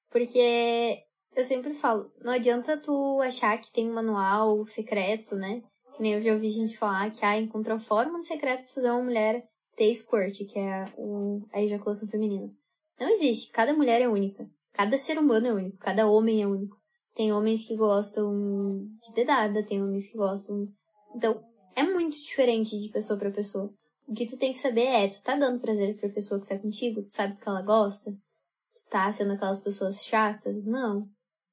Porque 0.09 1.03
eu 1.35 1.43
sempre 1.43 1.73
falo, 1.73 2.11
não 2.21 2.33
adianta 2.33 2.77
tu 2.77 3.21
achar 3.21 3.57
que 3.59 3.71
tem 3.71 3.89
um 3.89 3.93
manual 3.93 4.65
secreto, 4.65 5.35
né? 5.35 5.61
Que 5.95 6.01
nem 6.01 6.13
eu 6.13 6.21
já 6.21 6.33
ouvi 6.33 6.49
gente 6.49 6.77
falar 6.77 7.11
que 7.11 7.25
ah, 7.25 7.37
encontrou 7.37 7.75
a 7.75 7.79
fórmula 7.79 8.21
secreta 8.21 8.63
pra 8.63 8.71
fazer 8.71 8.89
uma 8.89 9.03
mulher 9.03 9.47
ter 9.75 9.93
squirt, 9.93 10.45
que 10.47 10.57
é 10.57 10.85
o, 10.97 11.45
a 11.51 11.61
ejaculação 11.61 12.07
feminina. 12.07 12.51
Não 12.99 13.09
existe. 13.09 13.51
Cada 13.51 13.73
mulher 13.73 14.01
é 14.01 14.07
única. 14.07 14.49
Cada 14.73 14.97
ser 14.97 15.17
humano 15.17 15.47
é 15.47 15.53
único. 15.53 15.77
Cada 15.77 16.07
homem 16.07 16.41
é 16.41 16.47
único. 16.47 16.77
Tem 17.13 17.31
homens 17.31 17.67
que 17.67 17.75
gostam 17.75 18.33
de 19.01 19.13
dedada, 19.13 19.65
tem 19.65 19.81
homens 19.81 20.09
que 20.09 20.17
gostam. 20.17 20.67
Então, 21.15 21.41
é 21.75 21.83
muito 21.83 22.15
diferente 22.21 22.79
de 22.79 22.89
pessoa 22.89 23.17
pra 23.19 23.31
pessoa. 23.31 23.71
O 24.07 24.13
que 24.13 24.25
tu 24.25 24.37
tem 24.37 24.51
que 24.51 24.57
saber 24.59 24.85
é, 24.85 25.07
tu 25.07 25.21
tá 25.23 25.35
dando 25.35 25.59
prazer 25.59 25.95
pra 25.97 26.09
pessoa 26.09 26.39
que 26.39 26.47
tá 26.47 26.57
contigo? 26.57 27.01
Tu 27.01 27.09
sabe 27.09 27.33
do 27.33 27.39
que 27.41 27.49
ela 27.49 27.61
gosta? 27.61 28.11
Tu 28.11 28.89
tá 28.89 29.11
sendo 29.11 29.33
aquelas 29.33 29.59
pessoas 29.59 30.03
chatas? 30.05 30.63
Não. 30.63 31.07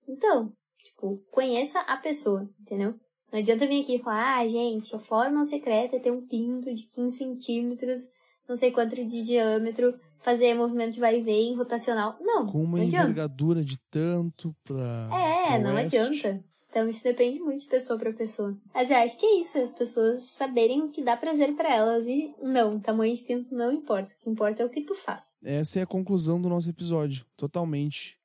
Então, 0.07 0.53
tipo, 0.85 1.23
conheça 1.31 1.81
a 1.81 1.97
pessoa, 1.97 2.49
entendeu? 2.61 2.95
Não 3.33 3.39
adianta 3.39 3.67
vir 3.67 3.83
aqui 3.83 3.97
e 3.97 4.03
falar, 4.03 4.41
ah, 4.41 4.47
gente, 4.47 4.95
a 4.95 4.99
fórmula 4.99 5.45
secreta 5.47 5.97
é 5.97 6.01
ter 6.01 6.11
um 6.11 6.27
pinto 6.27 6.73
de 6.75 6.87
15 6.89 7.17
centímetros, 7.17 8.03
não 8.47 8.55
sei 8.57 8.71
quanto 8.71 8.95
de 8.95 9.25
diâmetro, 9.25 9.99
fazer 10.21 10.53
movimento 10.53 10.93
de 10.93 11.01
vai 11.01 11.19
e 11.19 11.23
vem, 11.23 11.57
rotacional. 11.57 12.17
Não, 12.21 12.47
Com 12.47 12.63
uma 12.65 12.77
não 12.79 12.85
adianta. 12.85 13.05
envergadura 13.11 13.65
de 13.65 13.77
tanto 13.91 14.55
pra. 14.63 15.09
É, 15.11 15.59
não 15.59 15.75
oeste. 15.77 15.97
adianta. 15.97 16.45
Então 16.73 16.89
isso 16.89 17.05
depende 17.05 17.39
muito 17.39 17.61
de 17.61 17.67
pessoa 17.67 17.99
pra 17.99 18.15
pessoa. 18.15 18.57
Mas 18.73 18.91
eu 18.91 18.97
acho 18.97 19.19
que 19.19 19.27
é 19.27 19.41
isso, 19.41 19.59
as 19.59 19.73
pessoas 19.73 20.23
saberem 20.31 20.81
o 20.81 20.89
que 20.91 21.03
dá 21.05 21.15
prazer 21.19 21.55
pra 21.55 21.71
elas 21.71 22.07
e 22.07 22.35
não, 22.41 22.81
tamanho 22.81 23.15
de 23.15 23.21
pinto 23.21 23.55
não 23.55 23.71
importa. 23.71 24.15
O 24.15 24.17
que 24.17 24.31
importa 24.31 24.63
é 24.63 24.65
o 24.65 24.71
que 24.71 24.81
tu 24.81 24.95
faz. 24.95 25.35
Essa 25.43 25.81
é 25.81 25.83
a 25.83 25.87
conclusão 25.87 26.41
do 26.41 26.49
nosso 26.49 26.71
episódio, 26.71 27.27
totalmente. 27.37 28.19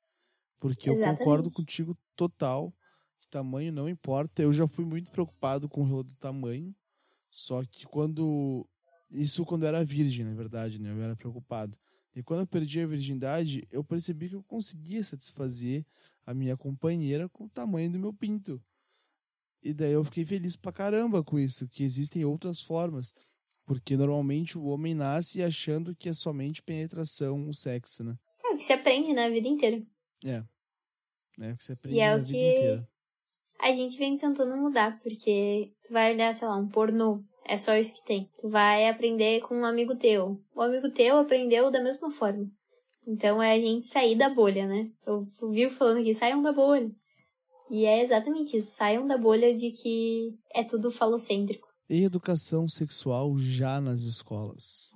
Porque 0.58 0.88
eu 0.88 0.94
Exatamente. 0.94 1.18
concordo 1.18 1.50
contigo 1.50 1.94
total. 2.16 2.72
que 3.20 3.28
Tamanho 3.28 3.70
não 3.70 3.86
importa. 3.86 4.40
Eu 4.40 4.52
já 4.54 4.66
fui 4.66 4.86
muito 4.86 5.12
preocupado 5.12 5.68
com 5.68 5.82
o 5.82 5.84
rolo 5.84 6.04
do 6.04 6.14
tamanho. 6.14 6.74
Só 7.30 7.62
que 7.70 7.86
quando. 7.86 8.66
Isso 9.10 9.44
quando 9.44 9.64
eu 9.64 9.68
era 9.68 9.84
virgem, 9.84 10.24
na 10.24 10.34
verdade, 10.34 10.80
né? 10.80 10.90
Eu 10.90 11.02
era 11.02 11.14
preocupado. 11.14 11.76
E 12.14 12.22
quando 12.22 12.40
eu 12.40 12.46
perdi 12.46 12.80
a 12.80 12.86
virgindade, 12.86 13.66
eu 13.70 13.84
percebi 13.84 14.28
que 14.28 14.34
eu 14.34 14.42
conseguia 14.42 15.02
satisfazer 15.02 15.84
a 16.26 16.34
minha 16.34 16.56
companheira 16.56 17.28
com 17.28 17.44
o 17.44 17.48
tamanho 17.48 17.90
do 17.92 17.98
meu 17.98 18.12
pinto. 18.12 18.60
E 19.62 19.72
daí 19.72 19.92
eu 19.92 20.04
fiquei 20.04 20.24
feliz 20.24 20.56
pra 20.56 20.72
caramba 20.72 21.22
com 21.22 21.38
isso, 21.38 21.68
que 21.68 21.82
existem 21.82 22.24
outras 22.24 22.60
formas. 22.62 23.12
Porque 23.64 23.96
normalmente 23.96 24.56
o 24.56 24.64
homem 24.64 24.94
nasce 24.94 25.42
achando 25.42 25.94
que 25.94 26.08
é 26.08 26.12
somente 26.14 26.62
penetração 26.62 27.48
o 27.48 27.52
sexo, 27.52 28.02
né? 28.02 28.16
É 28.44 28.48
o 28.48 28.56
que 28.56 28.62
se 28.62 28.72
aprende 28.72 29.12
na 29.12 29.28
vida 29.28 29.46
inteira. 29.46 29.84
É. 30.24 30.42
É 31.40 31.52
o 31.52 31.56
que 31.56 31.64
você 31.64 31.72
aprende 31.72 31.96
E 31.96 32.00
é 32.00 32.10
na 32.10 32.16
o 32.16 32.24
vida 32.24 32.32
que- 32.38 32.50
inteira. 32.50 32.88
A 33.60 33.72
gente 33.72 33.98
vem 33.98 34.16
tentando 34.16 34.56
mudar, 34.56 34.98
porque 35.00 35.72
tu 35.82 35.92
vai 35.92 36.14
olhar, 36.14 36.32
sei 36.32 36.46
lá, 36.48 36.56
um 36.56 36.68
pornô. 36.68 37.24
É 37.48 37.56
só 37.56 37.74
isso 37.74 37.94
que 37.94 38.04
tem. 38.04 38.30
Tu 38.38 38.48
vai 38.48 38.86
aprender 38.88 39.40
com 39.40 39.54
um 39.56 39.64
amigo 39.64 39.96
teu. 39.96 40.38
O 40.54 40.60
amigo 40.60 40.90
teu 40.90 41.16
aprendeu 41.18 41.70
da 41.70 41.82
mesma 41.82 42.10
forma. 42.10 42.46
Então 43.06 43.42
é 43.42 43.54
a 43.54 43.58
gente 43.58 43.86
sair 43.86 44.14
da 44.16 44.28
bolha, 44.28 44.66
né? 44.66 44.90
Eu 45.06 45.26
vi 45.50 45.70
falando 45.70 46.00
aqui, 46.00 46.14
saiam 46.14 46.42
da 46.42 46.52
bolha. 46.52 46.90
E 47.70 47.86
é 47.86 48.02
exatamente 48.02 48.56
isso. 48.58 48.76
Saiam 48.76 49.06
da 49.06 49.16
bolha 49.16 49.54
de 49.56 49.70
que 49.70 50.34
é 50.54 50.62
tudo 50.62 50.90
falocêntrico. 50.90 51.66
E 51.88 52.04
educação 52.04 52.68
sexual 52.68 53.38
já 53.38 53.80
nas 53.80 54.02
escolas. 54.02 54.90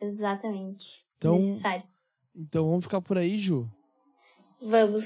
Exatamente. 0.00 1.04
Então- 1.18 1.36
Necessário. 1.36 1.84
Então 2.34 2.66
vamos 2.70 2.86
ficar 2.86 3.02
por 3.02 3.18
aí, 3.18 3.38
Ju. 3.38 3.68
Vamos. 4.62 5.04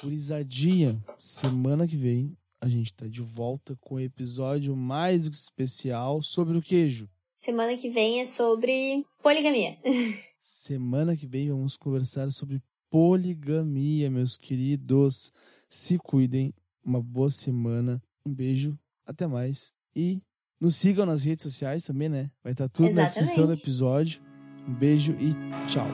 Gurizadinha, 0.00 1.02
semana 1.18 1.86
que 1.88 1.96
vem 1.96 2.36
a 2.64 2.68
gente 2.68 2.94
tá 2.94 3.06
de 3.06 3.20
volta 3.20 3.76
com 3.78 3.96
um 3.96 4.00
episódio 4.00 4.74
mais 4.74 5.26
especial 5.26 6.22
sobre 6.22 6.56
o 6.56 6.62
queijo. 6.62 7.08
Semana 7.36 7.76
que 7.76 7.90
vem 7.90 8.20
é 8.20 8.24
sobre 8.24 9.04
poligamia. 9.22 9.76
Semana 10.42 11.14
que 11.14 11.26
vem 11.26 11.50
vamos 11.50 11.76
conversar 11.76 12.30
sobre 12.30 12.62
poligamia, 12.88 14.10
meus 14.10 14.38
queridos. 14.38 15.30
Se 15.68 15.98
cuidem, 15.98 16.54
uma 16.82 17.02
boa 17.02 17.30
semana, 17.30 18.02
um 18.24 18.32
beijo, 18.32 18.78
até 19.06 19.26
mais. 19.26 19.70
E 19.94 20.22
nos 20.58 20.76
sigam 20.76 21.04
nas 21.04 21.22
redes 21.22 21.42
sociais 21.42 21.84
também, 21.84 22.08
né? 22.08 22.30
Vai 22.42 22.52
estar 22.52 22.68
tudo 22.68 22.94
na 22.94 23.04
descrição 23.04 23.46
do 23.46 23.52
Exatamente. 23.52 23.62
episódio. 23.62 24.22
Um 24.66 24.72
beijo 24.72 25.12
e 25.20 25.34
tchau. 25.66 25.86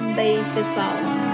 Um 0.00 0.16
beijo, 0.16 0.52
pessoal. 0.52 1.27